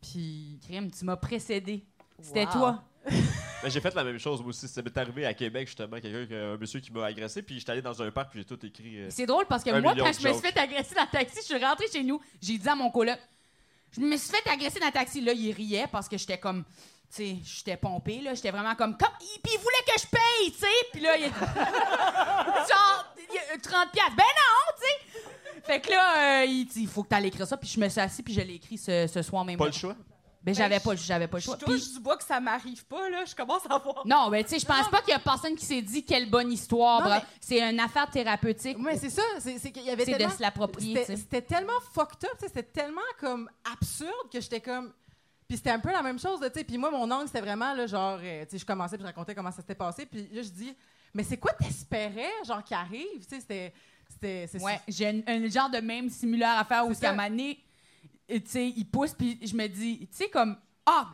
[0.00, 1.84] Puis Crime, tu m'as précédé.
[2.20, 2.52] C'était Wow.
[2.52, 2.84] toi.
[3.60, 4.68] Ben, j'ai fait la même chose, moi aussi.
[4.68, 7.82] Ça m'est arrivé à Québec, justement, quelqu'un, un monsieur qui m'a agressé, puis j'étais allé
[7.82, 8.98] dans un parc, puis j'ai tout écrit.
[9.00, 10.52] euh, C'est drôle parce que Un moi, million quand de je me suis jokes.
[10.54, 13.18] fait agresser dans le taxi, je suis rentrée chez nous, j'ai dit à mon coloc,
[13.90, 15.20] je me suis fait agresser dans le taxi.
[15.20, 16.70] Là, il riait parce que j'étais comme, tu
[17.10, 18.34] sais, j'étais pompée, là.
[18.34, 20.86] J'étais vraiment comme, comme, il- puis il voulait que je paye, tu sais.
[20.92, 21.24] Puis là, il
[22.68, 24.14] genre, il y a 30 piastres.
[24.16, 25.62] Ben non, tu sais.
[25.64, 27.56] Fait que là, euh, il dit, il faut que tu ailles écrire ça.
[27.56, 29.58] Puis je me suis assis, puis je l'ai écrit ce, ce soir même.
[29.58, 29.96] Pas le choix?
[30.42, 31.56] Ben, j'avais pas, j'avais pas le Je choix.
[31.56, 33.24] touche Puis- du bois que ça m'arrive pas, là.
[33.24, 34.06] Je commence à voir.
[34.06, 36.30] non, ben, tu sais, je pense pas qu'il y a personne qui s'est dit quelle
[36.30, 37.00] bonne histoire.
[37.00, 38.78] Non, bra- mais- C'est une affaire thérapeutique.
[38.78, 40.34] Mais c'est ça, c'est c'est qu'il y avait C'est de tellement...
[40.34, 41.22] se l'approprier, C'était tu sais.
[41.22, 44.92] c'était tellement fucked up, tu sais, c'était tellement comme absurde que j'étais comme...
[45.48, 46.64] Puis c'était un peu la même chose, là, tu sais.
[46.64, 49.06] Puis moi, mon angle, c'était vraiment, là, genre, euh, tu sais, je commençais puis je
[49.08, 50.06] racontais comment ça s'était passé.
[50.06, 50.74] Puis là, je dis,
[51.14, 53.22] mais c'est quoi t'espérais, genre, qui arrive?
[53.22, 53.72] Tu sais, c'était...
[54.10, 57.12] c'était- c'est- Ouais, j'ai un, un genre de même similaire à faire où C'est ça.
[58.28, 60.56] Tu sais, il pousse, puis je me dis, tu sais, comme,
[60.86, 61.08] ah,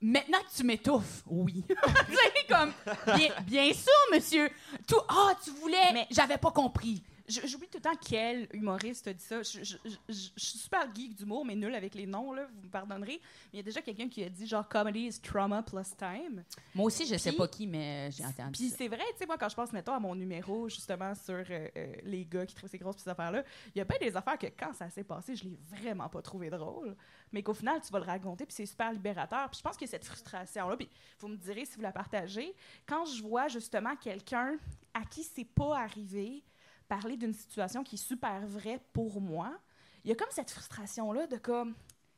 [0.00, 1.64] maintenant que tu m'étouffes, oui.
[1.68, 2.72] tu sais, comme,
[3.16, 4.50] bien, bien sûr, monsieur.
[4.86, 7.02] Tout, ah, tu voulais, Mais- j'avais pas compris.
[7.30, 9.42] J'oublie tout le temps quel humoriste a dit ça.
[9.42, 12.46] Je, je- je- je- je suis super geek d'humour, mais nul avec les noms, là,
[12.52, 13.20] vous me pardonnerez.
[13.22, 16.42] Mais il y a déjà quelqu'un qui a dit genre comedy is trauma plus time.
[16.74, 19.26] Moi aussi, je sais Puis- pas qui, mais j'ai entendu Puis c'est vrai, tu sais,
[19.26, 21.44] moi, quand je pense, mettons, à mon numéro, justement, sur euh,
[21.76, 24.46] euh, les gars qui trouvent ces grosses affaires-là, il y a pas des affaires que
[24.48, 26.96] quand ça s'est passé, je l'ai vraiment pas trouvé drôle,
[27.32, 29.48] mais qu'au final, tu vas le raconter, puis c'est super libérateur.
[29.50, 32.54] Puis je pense que cette frustration-là, puis vous me direz si vous la partagez,
[32.86, 34.56] quand je vois justement quelqu'un
[34.94, 36.42] à qui c'est pas arrivé
[36.90, 39.56] parler d'une situation qui est super vraie pour moi,
[40.04, 41.74] il y a comme cette frustration-là de comme,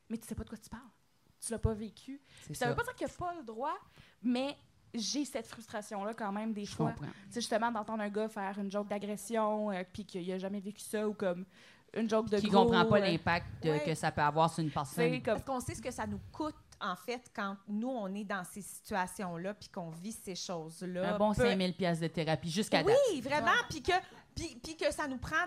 [0.08, 0.82] mais tu sais pas de quoi tu parles.
[1.44, 2.20] Tu l'as pas vécu.
[2.40, 2.76] C'est Puis ça veut ça.
[2.76, 3.76] pas dire qu'il n'y a pas le droit,
[4.22, 4.56] mais
[4.94, 6.94] j'ai cette frustration-là quand même des Je fois.
[7.30, 10.80] sais, justement, d'entendre un gars faire une joke d'agression, euh, puis qu'il a jamais vécu
[10.80, 11.44] ça, ou comme
[11.94, 13.82] une joke de Qui gros, comprend pas euh, l'impact ouais.
[13.84, 15.10] que ça peut avoir sur une personne.
[15.22, 18.24] comme Parce qu'on sait ce que ça nous coûte, en fait, quand nous, on est
[18.24, 21.14] dans ces situations-là, puis qu'on vit ces choses-là.
[21.14, 22.96] Un bon Peu- 5000 pièces de thérapie jusqu'à date.
[23.10, 23.50] Oui, vraiment.
[23.68, 23.92] Puis que,
[24.34, 25.46] puis, puis que ça nous prend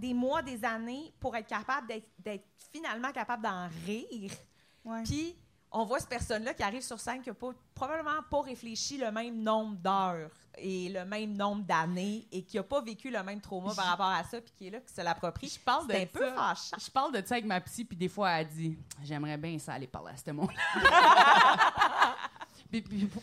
[0.00, 1.86] des, mois, des années pour être capable
[2.18, 4.32] d'être- finalement capable d'en rire.
[4.84, 5.02] Ouais.
[5.04, 5.36] Puis
[5.70, 7.36] on voit cette personne-là qui arrive sur scène qui n'a
[7.74, 12.62] probablement pas réfléchi le même nombre d'heures et le même nombre d'années et qui n'a
[12.62, 15.00] pas vécu le même trauma par rapport à ça, puis qui est là, qui se
[15.00, 15.48] l'approprie.
[15.48, 16.34] Je parle C'est un de peu ça.
[16.34, 16.76] fâchant.
[16.78, 19.72] Je parle de ça avec ma psy, puis des fois, elle dit J'aimerais bien ça
[19.74, 20.50] aller parler à ce monde.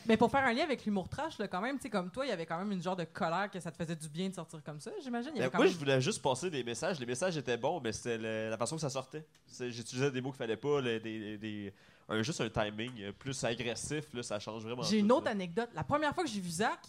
[0.06, 2.26] Mais pour faire un lien avec l'humour trash, là, quand même, tu sais, comme toi,
[2.26, 4.30] il y avait quand même une genre de colère que ça te faisait du bien
[4.30, 5.32] de sortir comme ça, j'imagine.
[5.36, 7.00] Ben, moi, même- je voulais juste passer des messages.
[7.00, 9.26] Les messages étaient bons, mais c'était le- la façon que ça sortait.
[9.48, 11.74] C'est- J'utilisais des mots qu'il fallait pas, le- des, des-
[12.08, 14.84] un, juste un timing euh, plus agressif, là, ça change vraiment.
[14.84, 15.32] J'ai une autre là.
[15.32, 15.70] anecdote.
[15.74, 16.80] La première fois que j'ai vu Zach,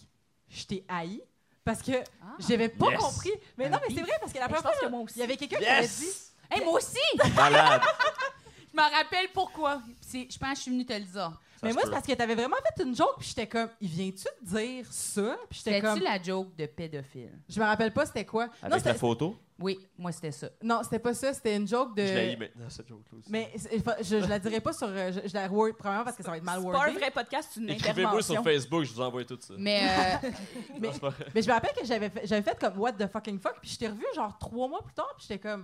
[0.49, 1.21] je t'ai haï
[1.63, 1.91] parce que
[2.21, 2.35] Ah.
[2.39, 2.99] j'avais pas Yes.
[2.99, 3.31] compris.
[3.57, 5.13] Mais non, mais c'est vrai, parce que la Mais première fois, que moi aussi.
[5.17, 6.09] il y avait quelqu'un qui avait dit.
[6.49, 6.97] Hey, moi aussi
[7.35, 7.81] Malade!
[8.73, 9.81] Je me rappelle pourquoi.
[9.99, 11.39] C'est- Je pense que je suis venue te le dire.
[11.61, 13.87] Ça Mais moi, c'est parce que t'avais vraiment fait une joke, puis j'étais comme, il
[13.87, 15.37] vient-tu de dire ça?
[15.47, 17.31] Puis j'étais C'était-tu comme, la joke de pédophile?
[17.47, 18.47] je me rappelle pas c'était quoi.
[18.47, 20.49] non, Avec c'était- la photo, Oui, moi, c'était ça.
[20.63, 22.03] non, c'était pas ça, c'était une joke de.
[22.03, 23.31] je l'ai maintenant, cette joke-là aussi.
[23.31, 24.87] Mais je, je la dirais pas sur.
[24.87, 26.85] euh, Je, je la word, premièrement parce que ça va être mal C'est pas un
[26.85, 26.99] wordé.
[26.99, 28.43] vrai podcast, c'est une Écrivez-moi sur intervention.
[28.43, 29.53] Facebook, je vous envoie tout ça.
[29.59, 30.29] Mais euh,
[30.79, 31.25] Mais- Non, c'est pas vrai.
[31.35, 33.69] Mais je me rappelle que j'avais fait, j'avais fait comme What the fucking fuck, puis
[33.69, 35.63] je t'ai revu genre trois mois plus tard, puis j'étais comme.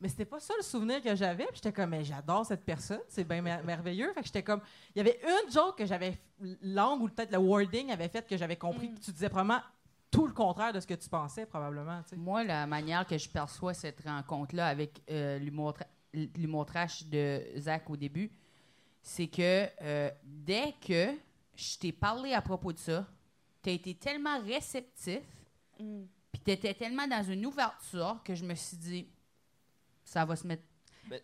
[0.00, 3.00] Mais c'était pas ça le souvenir que j'avais, puis j'étais comme, mais j'adore cette personne,
[3.08, 4.12] c'est bien mer- merveilleux.
[4.12, 4.60] Fait que j'étais comme.
[4.94, 6.18] Il y avait une joke que j'avais.
[6.62, 8.94] L'angle ou peut-être le wording avait fait que j'avais compris, Mm.
[8.94, 9.62] que tu disais probablement
[10.10, 12.02] tout le contraire de ce que tu pensais, probablement.
[12.16, 15.86] moi, la manière que je perçois cette rencontre-là avec euh, l'humour tra-
[16.36, 18.30] l'humour trash de Zach au début,
[19.02, 21.12] c'est que euh, dès que
[21.54, 23.06] je t'ai parlé à propos de ça,
[23.62, 25.20] tu as été tellement réceptif,
[25.80, 26.04] Mm.
[26.32, 29.08] puis tu étais tellement dans une ouverture que je me suis dit,
[30.06, 30.62] ça va se mettre.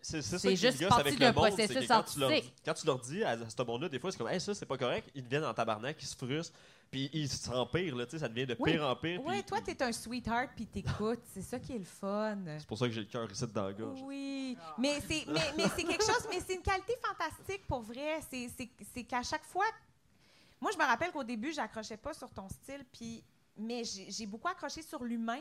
[0.01, 2.31] C'est ça juste gosse avec le monde, que quand tu, leur,
[2.63, 4.77] quand tu leur dis à ce monde-là, des fois, c'est comme, hey, ça, c'est pas
[4.77, 6.55] correct, ils deviennent en tabarnak, ils se frustrent,
[6.89, 8.71] puis ils s'empirent, ça devient de Oui.
[8.71, 9.21] pire en pire.
[9.25, 11.23] Oui, toi, t'es un sweetheart, puis t'écoutes.
[11.33, 12.37] C'est ça qui est le fun.
[12.59, 13.99] C'est pour ça que j'ai le cœur ici dans la gorge.
[14.03, 18.19] Oui, mais c'est mais, mais c'est quelque chose, mais c'est une qualité fantastique pour vrai.
[18.29, 19.65] C'est- qu'à chaque fois,
[20.61, 23.21] moi je me rappelle qu'au début j'accrochais pas sur ton style, puis
[23.57, 25.39] mais j'ai beaucoup accroché sur l'humain.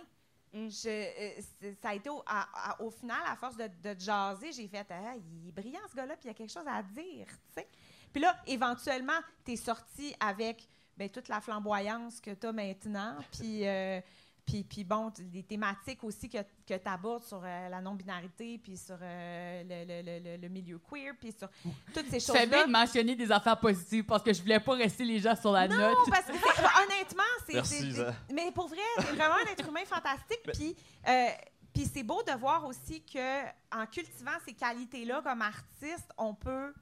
[0.53, 0.69] Mm.
[0.69, 4.69] Je- euh, ça a été au, à- à- au final, à force de, jaser, j'ai
[4.69, 7.27] fait ah, il est brillant ce gars-là, puis il y a quelque chose à dire,
[7.27, 7.69] tu sais.
[8.13, 13.17] Puis là, éventuellement, tu es sorti avec ben, toute la flamboyance que tu as maintenant,
[13.33, 14.01] puis euh,
[14.45, 18.77] puis, puis bon, des thématiques aussi que, que tu abordes sur euh, la non-binarité, puis
[18.77, 21.49] sur euh, le, le- le- milieu queer, puis sur
[21.95, 22.67] toutes ces Tu fais bien choses-là.
[22.67, 25.69] de mentionner des affaires positives parce que je voulais pas rester les gens sur la
[25.69, 25.97] Non, note.
[26.11, 26.33] parce que
[26.85, 27.55] honnêtement, c'est.
[27.55, 28.15] Merci, Isa.
[28.33, 30.43] Mais pour vrai, c'est vraiment un être humain fantastique.
[30.53, 30.77] Puis,
[31.09, 31.29] euh,
[31.73, 33.43] puis c'est beau de voir aussi que
[33.75, 36.75] en cultivant ces qualités-là comme artiste, on peut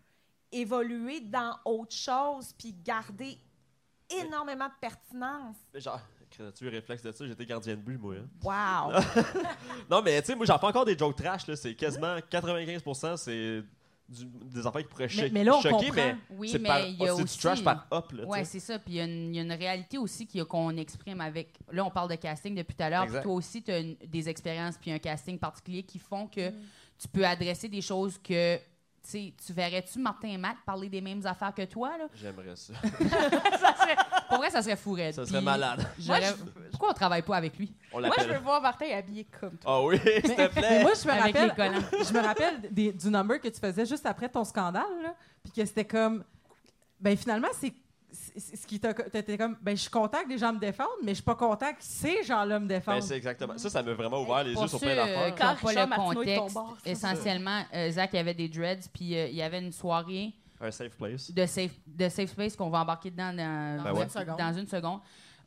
[0.50, 3.38] évoluer dans autre chose puis garder
[4.10, 5.56] énormément de pertinence.
[5.72, 6.00] Mais genre,
[6.56, 8.14] tu eu réflexe de ça, j'étais gardien de but, moi.
[8.16, 8.26] hein.
[8.42, 9.00] Wow!
[9.90, 11.56] Non, mais tu sais, moi, j'en fais encore des jokes trash, là.
[11.56, 13.62] C'est quasiment 95%, c'est
[14.08, 15.94] du- des enfants qui pourraient cho- mais là, on choquer, comprend.
[15.94, 18.22] mais Oui, c'est mais par- y a c'est aussi- du trash par hop, là.
[18.24, 18.58] tu Ouais, sais.
[18.58, 18.78] c'est ça.
[18.78, 20.76] Puis il y, a une- il y a une réalité aussi qu'il y a- qu'on
[20.76, 21.50] exprime avec.
[21.72, 23.06] Là, on parle de casting depuis tout à l'heure.
[23.06, 26.30] Puis toi aussi, tu as des expériences puis un casting particulier qui font Mm.
[26.30, 28.58] que tu peux adresser des choses que.
[29.08, 32.04] Tu verrais-tu Martin et Matt parler des mêmes affaires que toi, là?
[32.14, 32.74] J'aimerais ça.
[32.82, 33.96] ça serait,
[34.28, 35.14] pour vrai, ça serait fou, raide.
[35.14, 35.86] Ça serait Puis malade.
[36.70, 37.72] Pourquoi on travaille pas avec lui?
[37.92, 39.72] On Moi, je veux voir Martin habillé comme toi.
[39.74, 40.82] Ah oui, s'il te Mais plaît.
[40.82, 42.04] moi, je me Avec rappelle, les collants.
[42.08, 45.52] je me rappelle des- du number que tu faisais juste après ton scandale, là, puis
[45.52, 46.22] que c'était comme,
[47.00, 47.72] ben finalement, c'est
[48.12, 51.10] ce qui t'a t'étais comme, ben je suis content que les gens me défendent, mais
[51.12, 53.02] je suis pas content que ces gens-là me Ben, défendent.
[53.02, 53.56] c'est exactement.
[53.58, 55.34] Ça, ça m'a vraiment ouvert les yeux sur plein euh, d'affaires.
[55.36, 57.12] Quand pas le contexte, bord, c'est ça.
[57.12, 60.96] essentiellement, euh, Zach avait des dreads, puis euh, il y avait une soirée Un safe
[60.96, 61.30] place.
[61.30, 64.02] de safe, de safe space qu'on va embarquer dedans dans, Ben ouais.
[64.04, 64.36] Une seconde.
[64.38, 65.00] dans une seconde.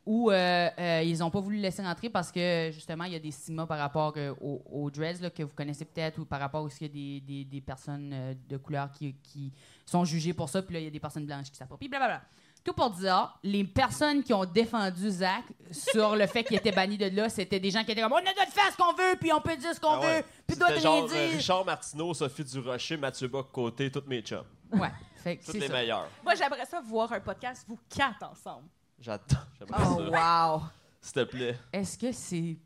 [0.06, 3.16] Où euh, euh, ils n'ont pas voulu le laisser rentrer parce que justement, il y
[3.16, 6.26] a des stigmas par rapport euh, aux, aux dreads là, que vous connaissez peut-être ou
[6.26, 9.50] par rapport aussi à des, des, des personnes euh, de couleur qui, qui
[9.86, 10.60] sont jugées pour ça.
[10.60, 11.78] Puis là, il y a des personnes blanches qui savent pas.
[11.78, 12.20] Puis blablabla.
[12.64, 16.96] Tout pour dire, les personnes qui ont défendu Zach sur le fait qu'il était banni
[16.96, 19.16] de là, c'était des gens qui étaient comme on a de faire ce qu'on veut,
[19.20, 20.16] puis on peut dire ce qu'on Ah ouais.
[20.20, 21.36] veut, puis doit C'était rien genre euh, dire.
[21.36, 24.44] Richard Martineau, Sophie Durocher, Mathieu Bock côté, tous mes chums.
[24.72, 25.72] Ouais, fait que Tous c'est les ça.
[25.74, 26.08] meilleurs.
[26.24, 28.66] Moi, j'aimerais ça voir un podcast, vous quatre ensemble.
[28.98, 29.36] J'attends.
[29.58, 30.54] J'aimerais Oh, ça.
[30.56, 30.62] wow!
[31.02, 31.58] S'il te plaît.
[31.70, 32.56] Est-ce que c'est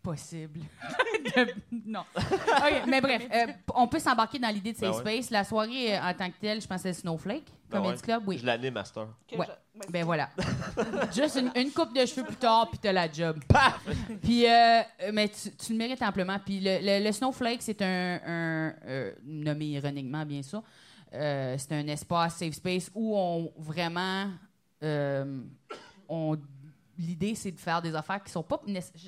[0.00, 0.60] possible?
[1.36, 1.54] De-
[1.84, 2.04] Non.
[2.16, 5.14] OK, mais bref, euh, on peut s'embarquer dans l'idée de Ben Safe ouais.
[5.20, 5.30] Space.
[5.30, 8.02] La soirée, euh, en tant que telle, je c'est Snowflake, Ben Comedy ouais.
[8.02, 8.38] Club, oui.
[8.38, 9.06] Je l'anime, Master.
[9.28, 9.46] Que Ouais.
[9.46, 10.30] je- ouais, Ben voilà.
[11.14, 13.38] Juste une, une coupe de cheveux plus tard, puis t'as la job.
[14.22, 14.80] Puis, euh,
[15.12, 16.38] mais tu, tu le mérites amplement.
[16.44, 20.62] Puis le, le- le Snowflake, c'est un, un, euh, nommé ironiquement, bien sûr,
[21.14, 24.28] euh, c'est un espace safe space où on vraiment,
[24.82, 25.40] euh,
[26.08, 26.36] on
[27.00, 28.60] L'idée, c'est de faire des affaires qui sont pas.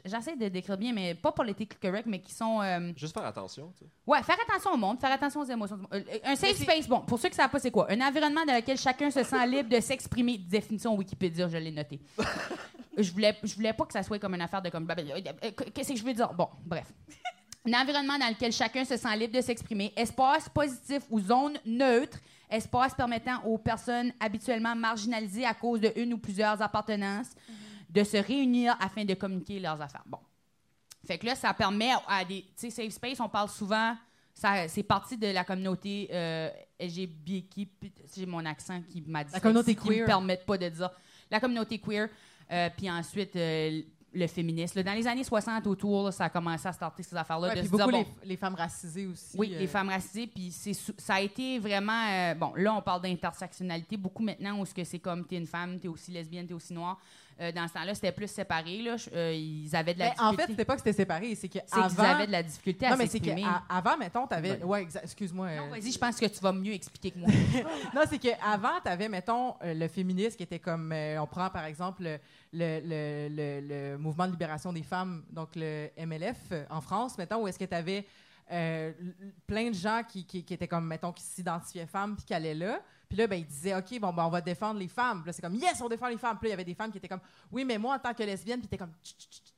[0.04, 2.60] J'essaie de décrire bien, mais pas politiquement correct, mais qui sont.
[2.62, 3.90] euh, Juste faire attention, tu sais.
[4.06, 5.74] Ouais, faire attention au monde, faire attention aux émotions.
[5.76, 5.90] du monde.
[5.94, 8.44] Euh, Un safe space, bon, pour ceux qui ne savent pas c'est quoi, un environnement
[8.46, 10.38] dans lequel chacun se sent libre de s'exprimer.
[10.38, 12.00] Définition Wikipédia, je l'ai noté.
[12.96, 14.84] je voulais, je voulais pas que ça soit comme une affaire de comme.
[14.84, 15.32] blablabla.
[15.44, 16.32] Euh, Qu'est-ce que je veux dire?
[16.32, 16.86] Bon, bref.
[17.66, 19.92] Un environnement dans lequel chacun se sent libre de s'exprimer.
[19.96, 22.18] Espace positif ou zone neutre.
[22.48, 27.28] Espace permettant aux personnes habituellement marginalisées à cause de une ou plusieurs appartenances
[27.90, 30.04] de se réunir afin de communiquer leurs affaires.
[30.06, 30.18] Bon.
[31.06, 32.42] Fait que là, ça permet à des.
[32.42, 33.96] Tu sais, Safe Space, on parle souvent.
[34.34, 37.68] ça- C'est parti de la communauté euh, LGBTQ.
[38.16, 39.32] J'ai mon accent qui m'a dit.
[39.32, 40.06] La communauté qui me queer.
[40.06, 40.90] permettent pas de dire.
[41.30, 42.08] La communauté queer.
[42.52, 43.80] euh, puis ensuite, euh,
[44.12, 44.76] le féminisme.
[44.78, 47.48] Là, dans les années 60, autour, là, ça a commencé à starter ces affaires-là.
[47.48, 49.36] Ouais, puis se dire, beaucoup bon, les, les femmes racisées aussi.
[49.38, 52.52] oui, euh, les femmes racisées, puis ça a été vraiment euh, bon.
[52.56, 56.46] Là, on parle d'intersectionnalité beaucoup maintenant, où c'est comme t'es une femme, t'es aussi lesbienne,
[56.48, 56.98] t'es aussi noire.
[57.40, 58.82] Euh, dans ce temps-là, c'était plus séparé.
[58.82, 58.96] Là.
[59.14, 60.52] Euh, ils avaient de la Mais en fait, difficulté.
[60.52, 62.02] c'était pas que c'était séparé, c'est c'est qu'ils qu'avant.
[62.02, 63.42] avaient de la difficulté à Non, mais c'est s'exprimer.
[63.68, 64.62] qu'avant, mettons, t'avais.
[64.62, 64.84] Ouais.
[64.84, 65.46] Ouais, excuse-moi.
[65.46, 67.28] euh, Non, Vas-y, je pense que tu vas mieux expliquer que moi.
[67.94, 70.92] Non, c'est qu'avant, tu avais, mettons, le féminisme qui était comme.
[70.92, 72.18] on prend par exemple le,
[72.52, 73.60] le, le-
[73.92, 77.64] le- mouvement de libération des femmes, donc le MLF en France, mettons, où est-ce que
[77.64, 78.06] tu avais
[79.46, 82.54] plein de gens qui, qui- qui étaient comme, mettons, qui s'identifiaient femmes puis qui allaient
[82.54, 82.80] là.
[83.10, 85.20] Puis là, ben, ils disaient, OK, bon, ben, on va défendre les femmes.
[85.22, 86.38] Puis là, c'est comme, yes, on défend les femmes.
[86.38, 88.14] Puis là, il y avait des femmes qui étaient comme, oui, mais moi, en tant
[88.14, 89.52] que lesbienne, puis t'es comme, Tch, tch, tch, tch.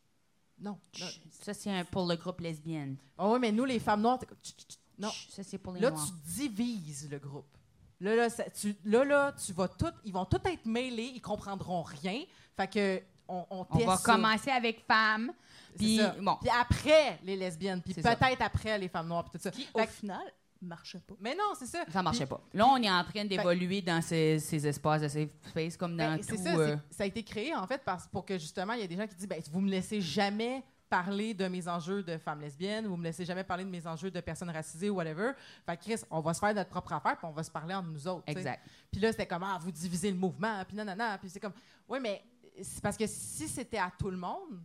[0.59, 0.78] non.
[1.42, 2.96] ça, c'est pour le groupe lesbienne.
[3.18, 4.38] Oh, oui, mais nous, les femmes noires, t'es comme,
[4.98, 5.11] non.
[5.28, 6.05] Ça, c'est pour les Là, noirs.
[6.07, 6.12] tu
[6.48, 7.46] divises le groupe.
[8.00, 11.20] Là, là, ça- tu, là, là, tu vas tout, ils vont tous être mêlés, ils
[11.20, 12.24] comprendront rien.
[12.57, 14.12] Fait que on, on On va ça.
[14.14, 15.30] commencer avec femmes.
[15.76, 16.36] Puis, bon.
[16.61, 19.50] Après, les lesbiennes, puis peut-être après, les femmes noires, puis tout ça.
[19.50, 20.22] Qui, au final,
[20.64, 21.14] marche pas.
[21.20, 21.84] mais non, c'est ça.
[21.90, 22.40] Ça marchait Puis- pas.
[22.54, 26.12] Là, on est en train d'évoluer dans ces, ces espaces de safe space comme dans
[26.14, 26.24] ben, tout.
[26.28, 28.80] c'est ça, euh, c'est- ça a été créé, en fait, parce, pour que, justement, il
[28.80, 32.02] y a des gens qui disent, ben, vous me laissez jamais parler de mes enjeux
[32.02, 34.96] de femmes lesbiennes, vous me laissez jamais parler de mes enjeux de personnes racisées ou
[34.96, 35.32] whatever.
[35.64, 37.74] Fait que, Chris, on va se faire notre propre affaire, puis on va se parler
[37.74, 38.24] entre nous autres.
[38.26, 38.60] Exact.
[38.90, 41.16] Puis là, c'était comme, ah, vous divisez le mouvement, puis non, non, non.
[41.18, 41.54] Puis c'est comme,
[41.88, 42.22] oui, mais
[42.62, 44.60] c'est parce que si c'était à tout le monde,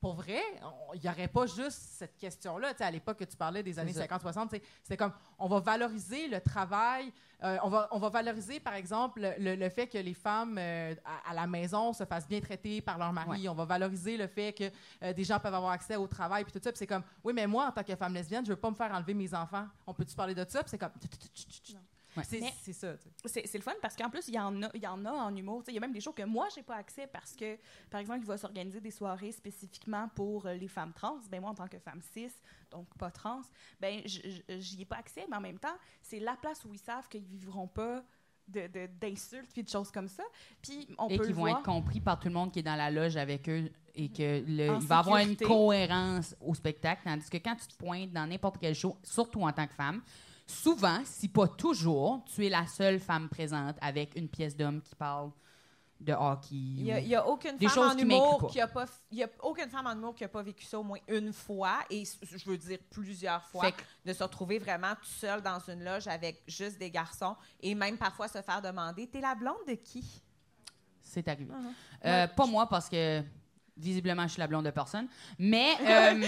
[0.00, 2.72] pour vrai, on- il n'y aurait pas juste cette question-là.
[2.72, 4.06] Tu sais, à l'époque que tu parlais des années ça.
[4.18, 8.08] 50-60, tu sais, c'était comme, on va valoriser le travail, euh, on, va, on va
[8.08, 12.04] valoriser, par exemple, le, le fait que les femmes euh, à, à la maison se
[12.04, 13.48] fassent bien traiter par leur mari.
[13.48, 14.70] On va valoriser le fait que
[15.02, 16.70] euh, des gens peuvent avoir accès au travail, puis tout ça.
[16.74, 18.92] C'est comme, oui, mais moi, en tant que femme lesbienne, je veux pas me faire
[18.92, 19.66] enlever mes enfants.
[19.86, 20.62] On peut-tu parler de ça?
[20.66, 20.90] C'est comme,
[22.62, 22.94] C'est ça.
[23.26, 25.34] C'est le fun parce qu'en plus, il y en a, il y en a en
[25.34, 25.62] humour.
[25.68, 27.56] Il y a même des shows que moi, j'ai pas accès parce que,
[27.90, 31.18] par exemple, il va s'organiser des soirées spécifiquement pour euh, les femmes trans.
[31.30, 32.30] Ben moi, en tant que femme cis,
[32.70, 33.42] donc pas trans,
[33.80, 37.08] ben j'y ai pas accès, mais en même temps, c'est la place où ils savent
[37.08, 38.02] qu'ils vivront pas
[38.48, 40.24] de- de- d'insultes puis de choses comme ça.
[40.60, 41.58] Puis on et peut qui vont voir.
[41.58, 44.42] être compris par tout le monde qui est dans la loge avec eux et que
[44.46, 47.02] le, il va y avoir une cohérence au spectacle.
[47.04, 50.02] Tandis que quand tu te pointes dans n'importe quel show, surtout en tant que femme,
[50.50, 54.94] souvent, si pas toujours, tu es la seule femme présente avec une pièce d'homme qui
[54.94, 55.30] parle
[56.00, 56.48] de hockey.
[56.54, 59.68] Il y a, y a aucune femme en humour qui a pas, y a aucune
[59.68, 62.56] femme en humour qui a pas vécu ça au moins une fois et je veux
[62.56, 66.78] dire plusieurs fois que- de se retrouver vraiment tout seul dans une loge avec juste
[66.78, 70.22] des garçons et même parfois se faire demander t'es la blonde de qui
[71.02, 71.52] C'est arrivé.
[72.06, 73.22] Euh, Pas moi, parce que
[73.76, 75.06] visiblement, je suis la blonde de personne.
[75.38, 76.22] Mais euh,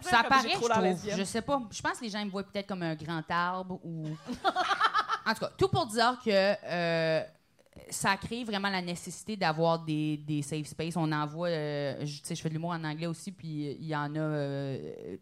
[0.00, 1.16] ça paraît, je trouve.
[1.18, 1.62] Je sais pas.
[1.70, 4.06] Je pense que les gens me voient peut-être comme un grand arbre ou.
[5.26, 7.22] en tout cas, tout pour dire que euh,
[7.90, 10.96] ça crée vraiment la nécessité d'avoir des, des safe space.
[10.96, 11.48] On en voit.
[11.48, 14.14] euh, je, tu sais, je fais de l'humour en anglais aussi, puis il y en
[14.14, 14.18] a.
[14.18, 15.16] euh,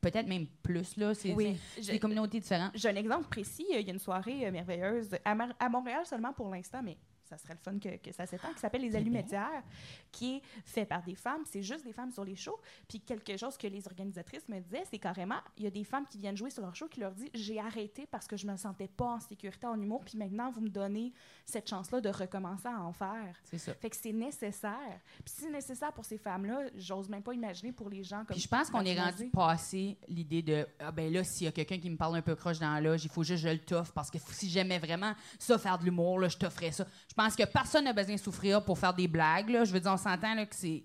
[0.00, 1.12] Peut-être même plus, là.
[1.12, 1.58] C'est Oui.
[1.86, 2.70] des communautés différentes.
[2.74, 3.66] J'ai un exemple précis.
[3.70, 6.96] Il y a une soirée merveilleuse à, Mar- à Montréal seulement pour l'instant, mais
[7.30, 9.62] ça serait le fun que, que ça s'étend, qui s'appelle Les Allumetières,
[10.10, 11.42] qui est fait par des femmes.
[11.44, 12.58] C'est juste des femmes sur les shows.
[12.88, 16.06] Puis quelque chose que les organisatrices me disaient, c'est carrément, il y a des femmes
[16.06, 18.56] qui viennent jouer sur leur show qui leur disent J'ai arrêté parce que je me
[18.56, 21.12] sentais pas en sécurité en humour, puis maintenant vous me donnez
[21.44, 23.36] cette chance-là de recommencer à en faire.
[23.44, 23.74] C'est ça.
[23.74, 25.00] Fait que c'est nécessaire.
[25.24, 28.34] Puis si c'est nécessaire pour ces femmes-là, j'ose même pas imaginer pour les gens comme
[28.34, 31.52] Puis je pense qu'on est rendu passé l'idée de ah ben là s'il y a
[31.52, 33.58] quelqu'un qui me parle un peu croche dans la loge, il faut juste je le
[33.58, 36.86] toffe parce que si j'aimais vraiment ça faire de l'humour là, je t'offrais ça.
[37.20, 39.62] Je pense que personne n'a besoin de souffrir pour faire des blagues là.
[39.64, 40.82] Je veux dire on s'entend que c'est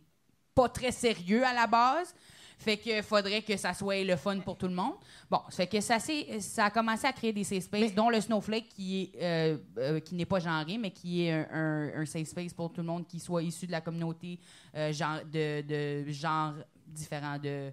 [0.53, 2.13] pas très sérieux à la base.
[2.57, 4.95] Fait que faudrait que ça soit le fun pour tout le monde.
[5.31, 5.97] Bon, ça fait que ça,
[6.39, 9.99] ça a commencé à créer des safe space, dont le Snowflake qui est euh, euh,
[10.01, 12.88] qui n'est pas genré, mais qui est un, un- un safe space pour tout le
[12.88, 14.38] monde qui soit issu de la communauté
[14.75, 16.53] euh, genre de, de genre
[16.86, 17.71] différent de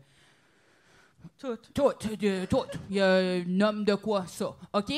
[1.36, 1.56] Tout.
[1.74, 2.64] tout, de, tout.
[2.90, 4.54] Il y a un homme de quoi, ça.
[4.72, 4.92] OK?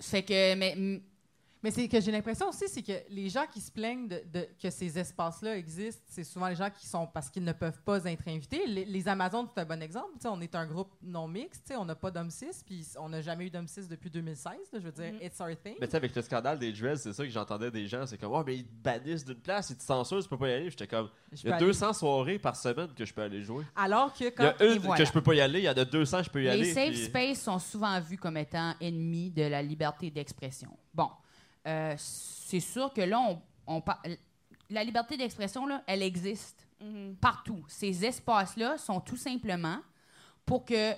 [0.00, 1.02] Fait que, mais,
[1.62, 4.48] Mais c'est que j'ai l'impression aussi, c'est que les gens qui se plaignent de, de-
[4.62, 8.02] que ces espaces-là existent, c'est souvent les gens qui sont parce qu'ils ne peuvent pas
[8.06, 8.66] être invités.
[8.66, 10.08] Les, les Amazones, c'est un bon exemple.
[10.24, 13.46] On est un groupe non mixte, on n'a pas d'hommes cis, puis on n'a jamais
[13.46, 14.52] eu d'hommes cis depuis 2016.
[14.72, 15.18] là, je veux dire, Mhm.
[15.22, 15.74] it's our thing.
[15.80, 18.06] Mais tu sais, avec le scandale des dreads, c'est ça que j'entendais des gens.
[18.06, 20.48] C'est comme, oh, mais ils te bannissent d'une place, ils te censurent, tu peux pas
[20.48, 20.70] y aller.
[20.70, 21.66] J'étais comme, il y a peux aller.
[21.66, 23.64] 200 soirées par semaine que je peux aller jouer.
[23.76, 24.44] Alors que Il y quand.
[24.58, 24.96] a une voilà.
[24.96, 26.50] que je peux pas y aller, il y en a 200 je peux y les
[26.50, 26.72] aller.
[26.72, 30.70] safe puis- spaces sont souvent vus comme étant ennemis de la liberté d'expression.
[30.94, 31.10] Bon,
[31.66, 33.20] euh, c'est sûr que là,
[33.66, 33.82] on,
[34.70, 37.16] la liberté d'expression, elle existe Mhm.
[37.16, 37.62] partout.
[37.68, 39.78] Ces espaces-là sont tout simplement
[40.46, 40.92] pour que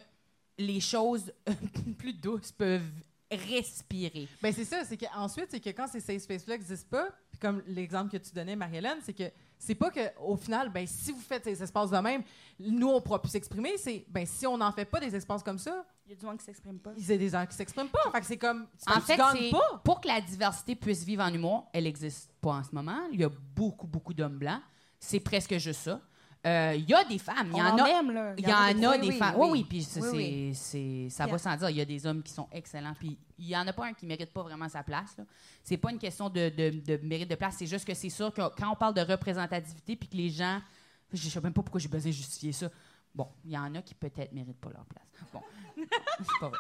[0.57, 1.33] les choses
[1.99, 2.89] plus douces peuvent
[3.31, 4.29] respirer.
[4.43, 7.63] Ben c'est ça, c'est qu'ensuite, c'est que quand ces safe spaces-là n'existent pas, puis comme
[7.67, 9.25] l'exemple que tu donnais, Marie-Hélène, c'est que
[9.59, 12.23] c'est pas que au final, ben si vous faites ces espaces de même,
[12.61, 13.77] nous, on pourra plus s'exprimer.
[13.79, 16.39] C'est, ben si on n'en fait pas des espaces comme ça, y a du monde
[16.39, 16.91] qui s'exprime pas.
[16.97, 18.11] il y a des gens qui s'expriment pas.
[18.13, 19.81] Fait que c'est comme, En fait, tu gagnes c'est pas.
[19.85, 22.99] pour que la diversité puisse vivre en humour, elle n'existe pas en ce moment.
[23.13, 24.61] Il y a beaucoup, beaucoup d'hommes blancs.
[24.99, 26.01] C'est presque juste ça.
[26.45, 27.51] Euh, Il y a des femmes.
[27.53, 28.03] Il y en en a.
[28.13, 28.35] là.
[28.37, 28.57] Il y en
[28.91, 29.35] a Oui, des oui, femmes.
[29.37, 29.43] oui.
[29.45, 30.51] Oui, oui, puis c'est, Oui, oui.
[30.55, 31.71] c'est- c'est- ça va sans dire.
[31.71, 33.93] Il y a des hommes qui sont excellents, puis il y en a pas un
[33.93, 35.17] qui mérite pas vraiment sa place.
[35.19, 35.25] Là.
[35.63, 38.35] C'est pas une question de, de- de mérite de place, c'est juste que c'est sûr
[38.35, 40.61] que quand on parle de représentativité, puis que les gens,
[41.13, 42.69] je sais même pas pourquoi j'ai besoin de justifier ça.
[43.15, 45.05] Bon, il y en a qui peut-être méritent pas leur place.
[45.33, 45.41] Bon,
[45.77, 46.59] c'est pas vrai.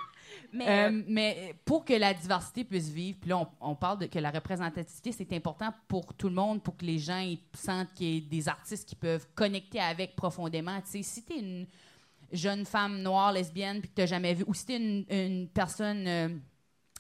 [0.53, 4.07] Mais Euh, mais pour que la diversité puisse vivre, puis là, on, on parle de
[4.07, 7.93] que la représentativité, c'est important pour tout le monde, pour que les gens ils sentent
[7.95, 10.79] qu'il y ait des artistes qui peuvent connecter avec profondément.
[10.83, 11.67] Tu sais, si tu es une
[12.33, 15.05] jeune femme noire, lesbienne, puis que tu n'as jamais vu, ou si tu es une,
[15.09, 16.29] une personne euh,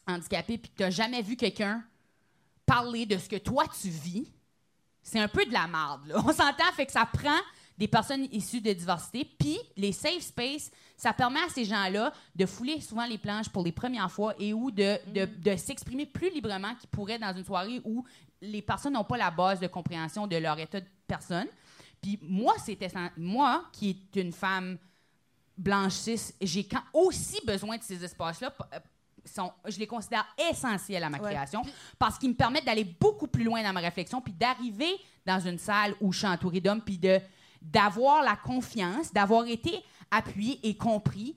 [0.06, 1.84] handicapée, puis que tu n'as jamais vu quelqu'un
[2.64, 4.32] parler de ce que toi, tu vis,
[5.02, 6.06] c'est un peu de la merde.
[6.06, 6.16] là.
[6.24, 7.38] On s'entend, fait que ça prend
[7.82, 9.24] des personnes issues de diversité.
[9.24, 13.64] Puis les safe space, ça permet à ces gens-là de fouler souvent les planches pour
[13.64, 17.44] les premières fois et ou de, de, de s'exprimer plus librement qu'ils pourraient dans une
[17.44, 18.04] soirée où
[18.40, 21.48] les personnes n'ont pas la base de compréhension de leur état de personne.
[22.00, 24.78] Puis moi, c'était moi qui est une femme
[25.58, 28.52] blanche cis, j'ai aussi besoin de ces espaces-là.
[28.74, 28.78] euh,
[29.24, 31.30] sont- je les considère essentiels à ma Ouais.
[31.30, 31.62] création
[31.98, 34.92] parce qu'ils me permettent d'aller beaucoup plus loin dans ma réflexion puis d'arriver
[35.26, 37.20] dans une salle où je suis entourée d'hommes puis de
[37.62, 41.36] d'avoir la confiance, d'avoir été appuyé et compris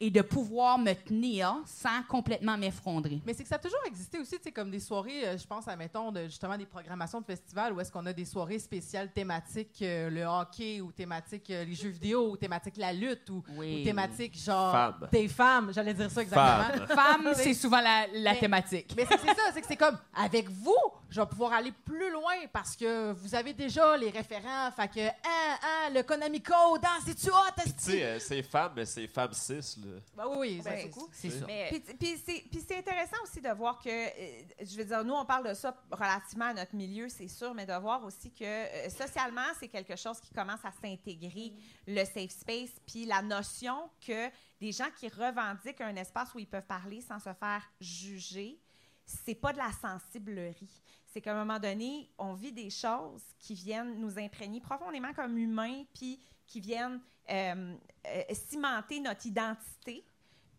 [0.00, 3.20] et de pouvoir me tenir sans complètement m'effondrer.
[3.26, 5.44] Mais c'est que ça a toujours existé aussi, tu sais, comme des soirées, euh, je
[5.44, 8.60] pense à, mettons, de, justement des programmations de festivals où est-ce qu'on a des soirées
[8.60, 13.28] spéciales thématiques euh, le hockey ou thématiques euh, les jeux vidéo ou thématiques la lutte
[13.30, 15.08] ou, Oui, ou thématiques genre Femmes.
[15.10, 16.86] des femmes, j'allais dire ça exactement.
[16.86, 16.86] Femmes.
[17.24, 18.94] Femme, c'est souvent la, la Mais- thématique.
[18.96, 20.76] Mais c'est ça, c'est que c'est comme avec vous,
[21.10, 24.70] je vais pouvoir aller plus loin parce que vous avez déjà les référents.
[24.76, 28.72] Fait que, hein, hein, le Konami Code, hein, c'est-tu hot, Tu sais, euh, c'est femmes,
[28.76, 29.87] mais c'est femmes cis, là.
[30.16, 31.46] Ben oui, oui, ça, Ben, c'est ça.
[31.46, 35.04] Mais Puis, puis c'est, puis c'est intéressant aussi de voir que, euh, je veux dire,
[35.04, 38.32] nous, on parle de ça relativement à notre milieu, c'est sûr, mais de voir aussi
[38.32, 41.54] que euh, socialement, c'est quelque chose qui commence à s'intégrer,
[41.86, 44.28] le safe space, puis la notion que
[44.60, 48.58] des gens qui revendiquent un espace où ils peuvent parler sans se faire juger,
[49.04, 50.82] c'est pas de la sensiblerie.
[51.06, 55.38] C'est qu'à un moment donné, on vit des choses qui viennent nous imprégner profondément comme
[55.38, 57.74] humains, puis qui viennent euh,
[58.08, 60.04] euh, cimenter notre identité.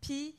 [0.02, 0.38] Puis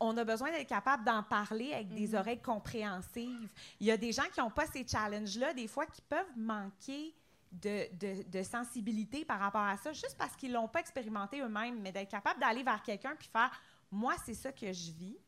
[0.00, 3.48] on a besoin d'être capable d'en parler avec des oreilles compréhensives.
[3.78, 7.14] Il y a des gens qui n'ont pas ces challenges-là, des fois, qui peuvent manquer
[7.52, 11.40] de, de- de sensibilité par rapport à ça, juste parce qu'ils ne l'ont pas expérimenté
[11.40, 13.50] eux-mêmes, mais d'être capable d'aller vers quelqu'un puis faire
[13.90, 15.18] Moi, c'est ça que je vis.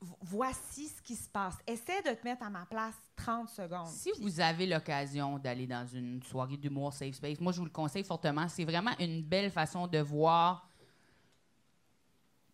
[0.00, 1.56] Vo- Voici ce qui se passe.
[1.66, 3.86] Essaie de te mettre à ma place 30 secondes.
[3.88, 7.70] Si vous avez l'occasion d'aller dans une soirée d'humour safe space, moi je vous le
[7.70, 8.48] conseille fortement.
[8.48, 10.66] C'est vraiment une belle façon de voir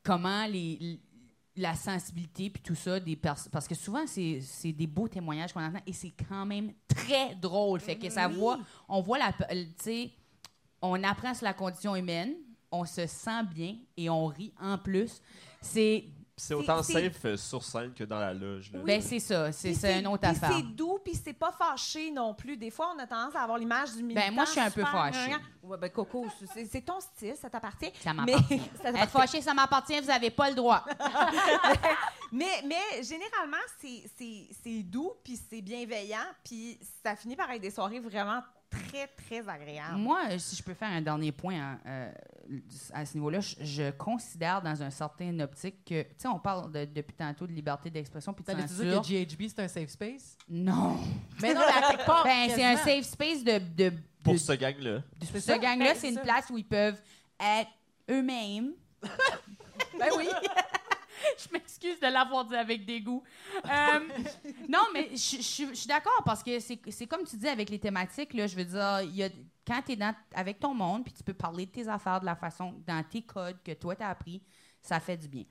[0.03, 1.01] comment les,
[1.57, 5.53] la sensibilité puis tout ça des personnes parce que souvent c'est c'est des beaux témoignages
[5.53, 7.81] qu'on entend et c'est quand même très drôle.
[7.81, 8.35] Fait que ça Oui.
[8.35, 10.11] voit, on voit la, tu sais,
[10.83, 12.35] on apprend sur la condition humaine,
[12.71, 15.21] on se sent bien et on rit en plus.
[15.61, 16.05] C'est
[16.39, 18.71] C'est autant safe euh, sur scène que dans la loge.
[18.71, 18.81] Là.
[18.85, 20.53] ben c'est ça, c'est une autre affaire.
[20.55, 22.59] c'est doux, puis c'est pas fâché non plus.
[22.59, 24.27] Des fois, on a tendance à avoir l'image du militant.
[24.29, 25.35] Ben, moi, je suis un peu fâchée.
[25.63, 27.91] Ouais, ben, Coco, c'est- ton style, ça t'appartient.
[28.05, 28.55] Ça m'appartient.
[28.55, 29.13] Être t'appartient.
[29.13, 30.85] fâché, ça m'appartient, vous n'avez pas le droit.
[32.33, 37.63] mais, mais généralement, c'est- c'est c'est doux, puis c'est bienveillant, puis ça finit par être
[37.63, 39.97] des soirées vraiment très, très agréables.
[39.97, 42.13] Moi, si je peux faire un dernier point hein, euh,
[42.93, 46.71] à ce niveau-là, je, je considère dans un certain optique que, tu sais, on parle
[46.73, 50.37] de- depuis tantôt de liberté d'expression puis de dire que GHB, c'est un safe space?
[50.49, 50.97] Non.
[51.41, 54.39] Mais non, mais à quelque part, Ben, c'est un safe space de, de, de, Pour
[54.39, 55.03] ce gang-là.
[55.23, 55.93] ce gang-là.
[55.93, 57.01] Ben, c'est une place où ils peuvent
[57.41, 57.71] être
[58.11, 58.73] eux-mêmes.
[59.99, 60.27] Ben oui.
[61.39, 63.23] je m'excuse de l'avoir dit avec dégoût.
[63.65, 64.01] Euh,
[64.69, 67.79] non, mais je- je je suis d'accord parce que c'est comme tu dis avec les
[67.79, 69.29] thématiques, là, je veux dire, il y a,
[69.67, 69.99] quand tu es
[70.35, 73.23] avec ton monde, puis tu peux parler de tes affaires de la façon, dans tes
[73.23, 74.43] codes que toi, tu as appris,
[74.81, 75.45] ça fait du bien.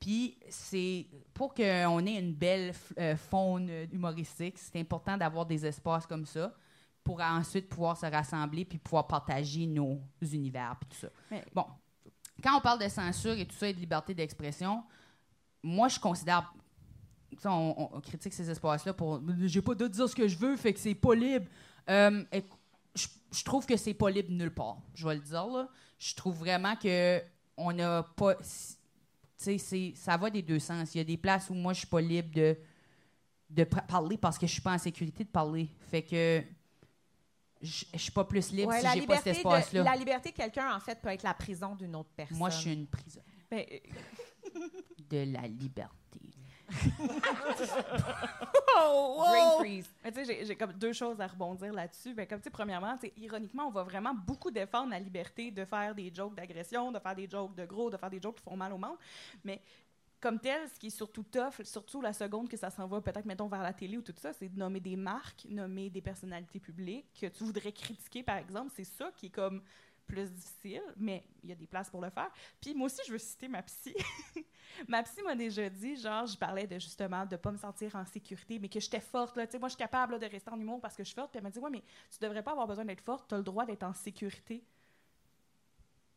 [0.00, 6.06] Puis, c'est pour qu'on ait une belle euh, faune humoristique, c'est important d'avoir des espaces
[6.06, 6.54] comme ça
[7.02, 11.08] pour ensuite pouvoir se rassembler puis pouvoir partager nos univers puis tout ça.
[11.30, 11.64] Mais- Bon,
[12.42, 14.84] quand on parle de censure et tout ça et de liberté d'expression,
[15.62, 16.52] moi, je considère.
[17.44, 19.20] On, critique ces espaces-là pour.
[19.42, 21.46] J'ai pas de dire ce que je veux, fait que c'est pas libre.
[21.88, 22.24] Euh,
[22.94, 24.78] je, je trouve que c'est pas libre nulle part.
[24.94, 25.68] Je vais le dire, là.
[25.98, 27.22] Je trouve vraiment que
[27.56, 28.36] on n'a pas.
[28.36, 30.94] Tu sais, ça va des deux sens.
[30.94, 32.56] Il y a des places où moi, je suis pas libre de,
[33.50, 35.68] de parler parce que je suis pas en sécurité de parler.
[35.90, 36.42] Fait que.
[37.60, 39.82] Je suis pas plus libre Ouais, si j'ai pas cet espace-là.
[39.82, 42.38] la liberté de quelqu'un, en fait, peut être la prison d'une autre personne.
[42.38, 43.78] Moi, je suis une prison Ben, euh,
[45.10, 45.94] de la liberté.
[48.76, 49.90] Brain freeze.
[50.04, 52.14] Mais tu sais, j'ai- comme deux choses à rebondir là-dessus.
[52.14, 55.50] Ben, comme tu sais, premièrement, tu sais, ironiquement, on va vraiment beaucoup défendre la liberté
[55.50, 58.36] de faire des jokes d'agression, de faire des jokes de gros, de faire des jokes
[58.36, 58.96] qui font mal au monde.
[59.44, 59.60] Mais
[60.20, 63.24] comme tel, ce qui est surtout tough, surtout la seconde que ça s'en va peut-être,
[63.24, 66.60] mettons, vers la télé ou tout ça, c'est de nommer des marques, nommer des personnalités
[66.60, 68.70] publiques que tu voudrais critiquer, par exemple.
[68.74, 69.62] C'est ça qui est comme
[70.08, 72.30] plus difficile, mais il y a des places pour le faire.
[72.60, 73.94] Puis moi aussi, je veux citer ma psy.
[74.88, 78.04] ma psy m'a déjà dit, genre, je parlais de justement de pas me sentir en
[78.06, 79.36] sécurité, mais que j'étais forte.
[79.36, 79.46] Là.
[79.46, 81.14] Tu sais, moi, je suis capable là, de rester en humour parce que je suis
[81.14, 81.30] forte.
[81.30, 83.38] Puis elle m'a dit, ouais, mais tu devrais pas avoir besoin d'être forte, tu as
[83.38, 84.64] le droit d'être en sécurité.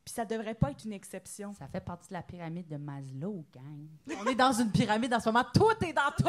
[0.03, 1.53] Puis ça devrait pas être une exception.
[1.53, 3.87] Ça fait partie de la pyramide de Maslow, gang.
[4.19, 5.45] On est dans une pyramide en ce moment.
[5.53, 6.27] Tout est dans tout.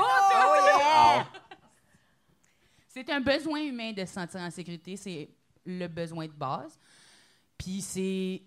[2.89, 4.97] C'est un besoin humain de se sentir en sécurité.
[4.99, 5.31] C'est
[5.65, 6.79] le besoin de base.
[7.63, 8.43] Puis c'est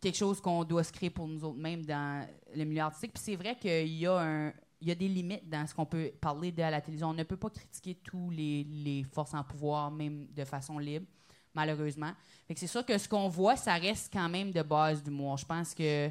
[0.00, 3.12] quelque chose qu'on doit se créer pour nous autres mêmes dans le milieu artistique.
[3.12, 5.86] Puis c'est vrai qu'il y a un il y a des limites dans ce qu'on
[5.86, 7.10] peut parler de la télévision.
[7.10, 11.06] On ne peut pas critiquer tous les, forces en pouvoir, même de façon libre,
[11.54, 12.10] malheureusement.
[12.56, 15.36] C'est sûr que ce qu'on voit, ça reste quand même de base d'humour.
[15.36, 16.10] Je pense que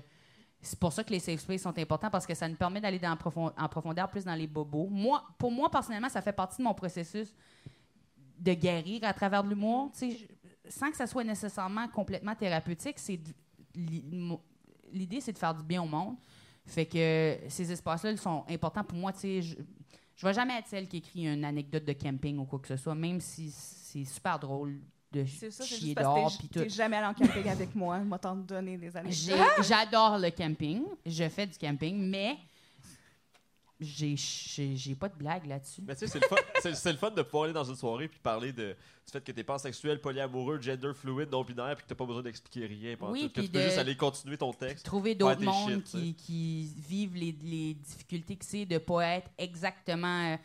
[0.61, 2.99] c'est pour ça que les safe spaces sont importants parce que ça nous permet d'aller
[3.19, 4.87] profond- en profondeur plus dans les bobos.
[4.89, 7.35] Moi, pour moi, personnellement, ça fait partie de mon processus
[8.39, 9.91] de guérir à travers l'humour.
[10.65, 13.19] Tu sans que ça soit nécessairement complètement thérapeutique, c'est
[14.91, 16.15] l'idée, c'est de faire du bien au monde.
[16.65, 19.11] Fait que ces espaces-là, ils sont importants pour moi.
[19.13, 19.55] Tu sais, je,
[20.15, 22.77] je vais jamais être celle qui écrit une anecdote de camping ou quoi que ce
[22.77, 24.79] soit, même si c'est super drôle
[25.11, 26.47] de C'est ça, c'est chier dehors tout.
[26.47, 27.99] t'es jamais allé en camping avec moi.
[27.99, 28.89] Moi, t'en donner des.
[29.09, 30.83] J'ai- J'adore le camping.
[31.05, 32.37] Je fais du camping, mais
[33.81, 35.81] j'ai- j'ai j'ai pas de blague là-dessus.
[35.85, 37.75] Mais tu sais, c'est le, fun- c'est- c'est le fun de pouvoir aller dans une
[37.75, 41.89] soirée puis parler de, du fait que t'es pansexuel, polyamoureux, gender fluide, non-binaire, puis que
[41.89, 42.95] t'as pas besoin d'expliquer rien.
[42.95, 44.85] pendant Oui, tout, que puis tu peux de- juste aller continuer ton texte.
[44.85, 49.05] Trouver d'autres des mondes shit, qui, qui vivent les, les difficultés que c'est de pas
[49.17, 50.37] être exactement euh,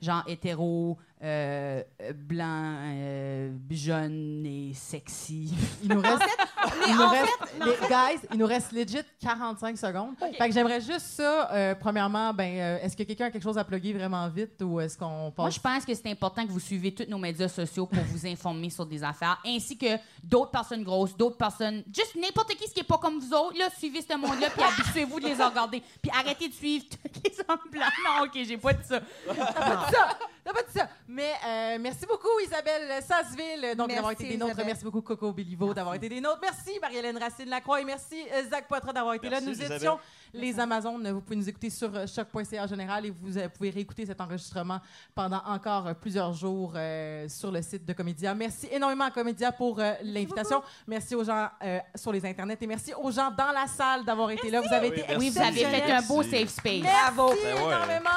[0.00, 1.82] genre hétéro, euh,
[2.14, 5.54] blanc, euh, jeune et sexy.
[5.82, 6.18] Il nous reste,
[6.80, 10.14] Mais il nous en reste fait, non, les- guys, il nous reste legit 45 secondes.
[10.18, 11.50] Fait que j'aimerais juste ça.
[11.52, 14.80] euh, premièrement, ben, euh, est-ce que quelqu'un a quelque chose à plugger vraiment vite ou
[14.80, 17.48] est-ce qu'on Moi, passe je pense que c'est important que vous suivez tous nos médias
[17.48, 22.16] sociaux pour vous informer sur des affaires, ainsi que d'autres personnes grosses, d'autres personnes, juste
[22.16, 23.56] n'importe qui ce qui est pas comme vous autres.
[23.58, 27.32] Là, suivez ce monde-là, puis habituez-vous de les regarder, puis arrêtez de suivre tous les
[27.48, 27.92] hommes blancs.
[28.04, 29.00] Non, ok, j'ai pas dit ça.
[29.28, 30.18] ça.
[30.44, 30.88] T'as pas dit ça.
[31.06, 34.50] Mais euh, merci beaucoup, Isabelle Sasseville, donc Merci, d'avoir été des nôtres.
[34.52, 34.66] Isabelle.
[34.66, 36.40] Merci beaucoup, Coco Béliveau, d'avoir été des nôtres.
[36.42, 37.80] Merci, Marie-Hélène Racine-Lacroix.
[37.80, 39.50] Et merci, euh, Zach Poitras, d'avoir été Merci, là.
[39.52, 39.76] Nous Isabelle.
[39.76, 39.98] étions
[40.34, 41.10] les Amazones.
[41.12, 44.20] Vous pouvez nous écouter sur euh, choc.ca en général et vous euh, pouvez réécouter cet
[44.20, 44.80] enregistrement
[45.14, 48.34] pendant encore euh, plusieurs jours euh, sur le site de Comédia.
[48.34, 50.62] Merci énormément à Comédia pour euh, l'invitation.
[50.88, 54.30] Merci aux gens euh, sur les internets et merci aux gens dans la salle d'avoir
[54.32, 54.60] été là.
[54.60, 55.16] Vous avez Oui, été.
[55.16, 56.82] Oui, vous avez fait un beau safe space.
[56.82, 57.52] Merci Ben ouais.
[57.54, 58.10] énormément.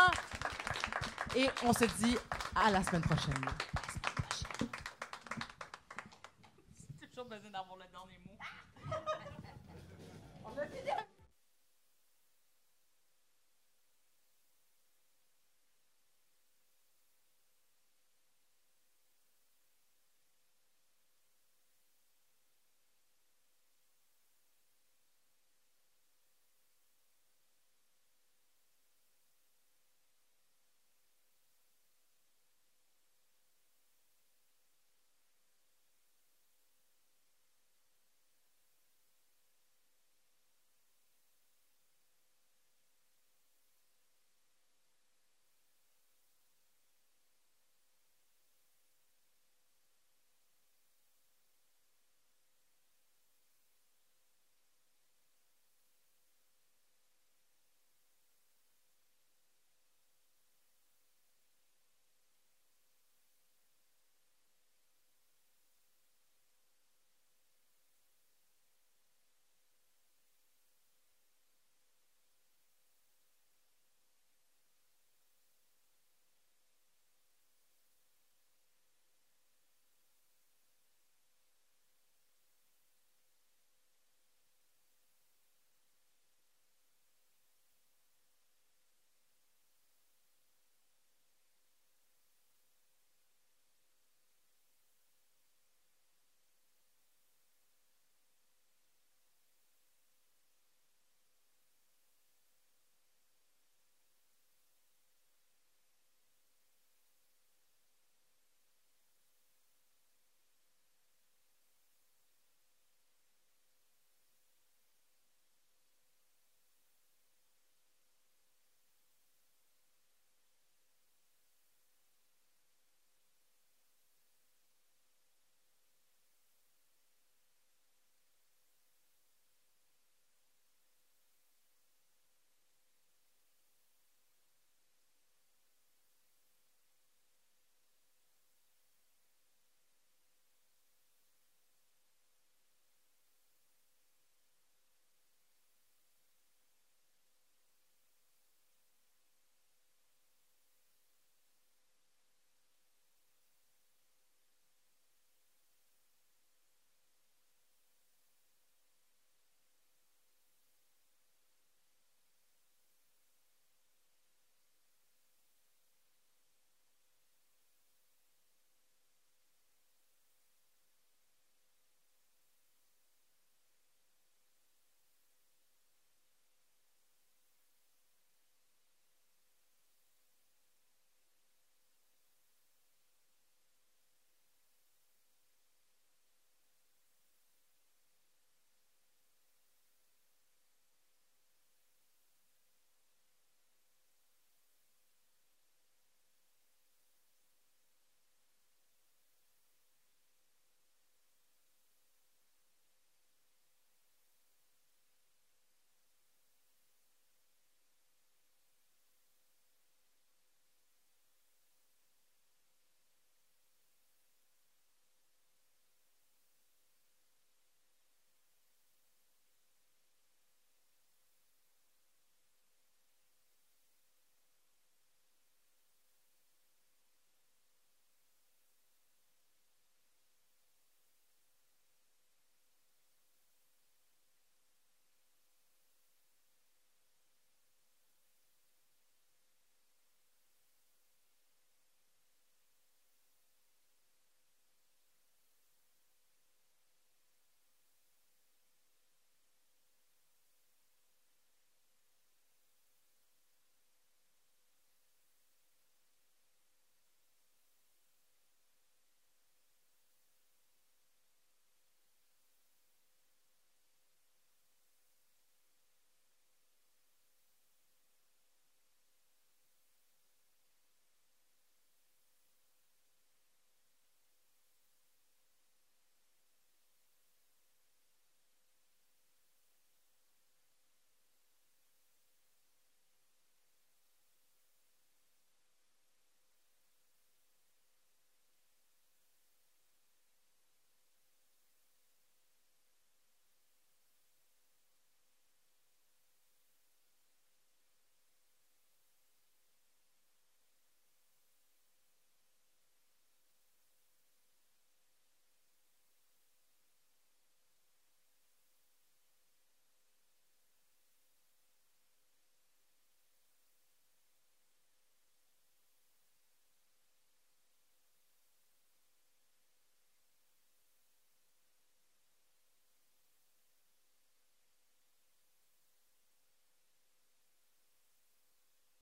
[1.36, 2.18] Et on se dit
[2.56, 3.34] à la semaine prochaine.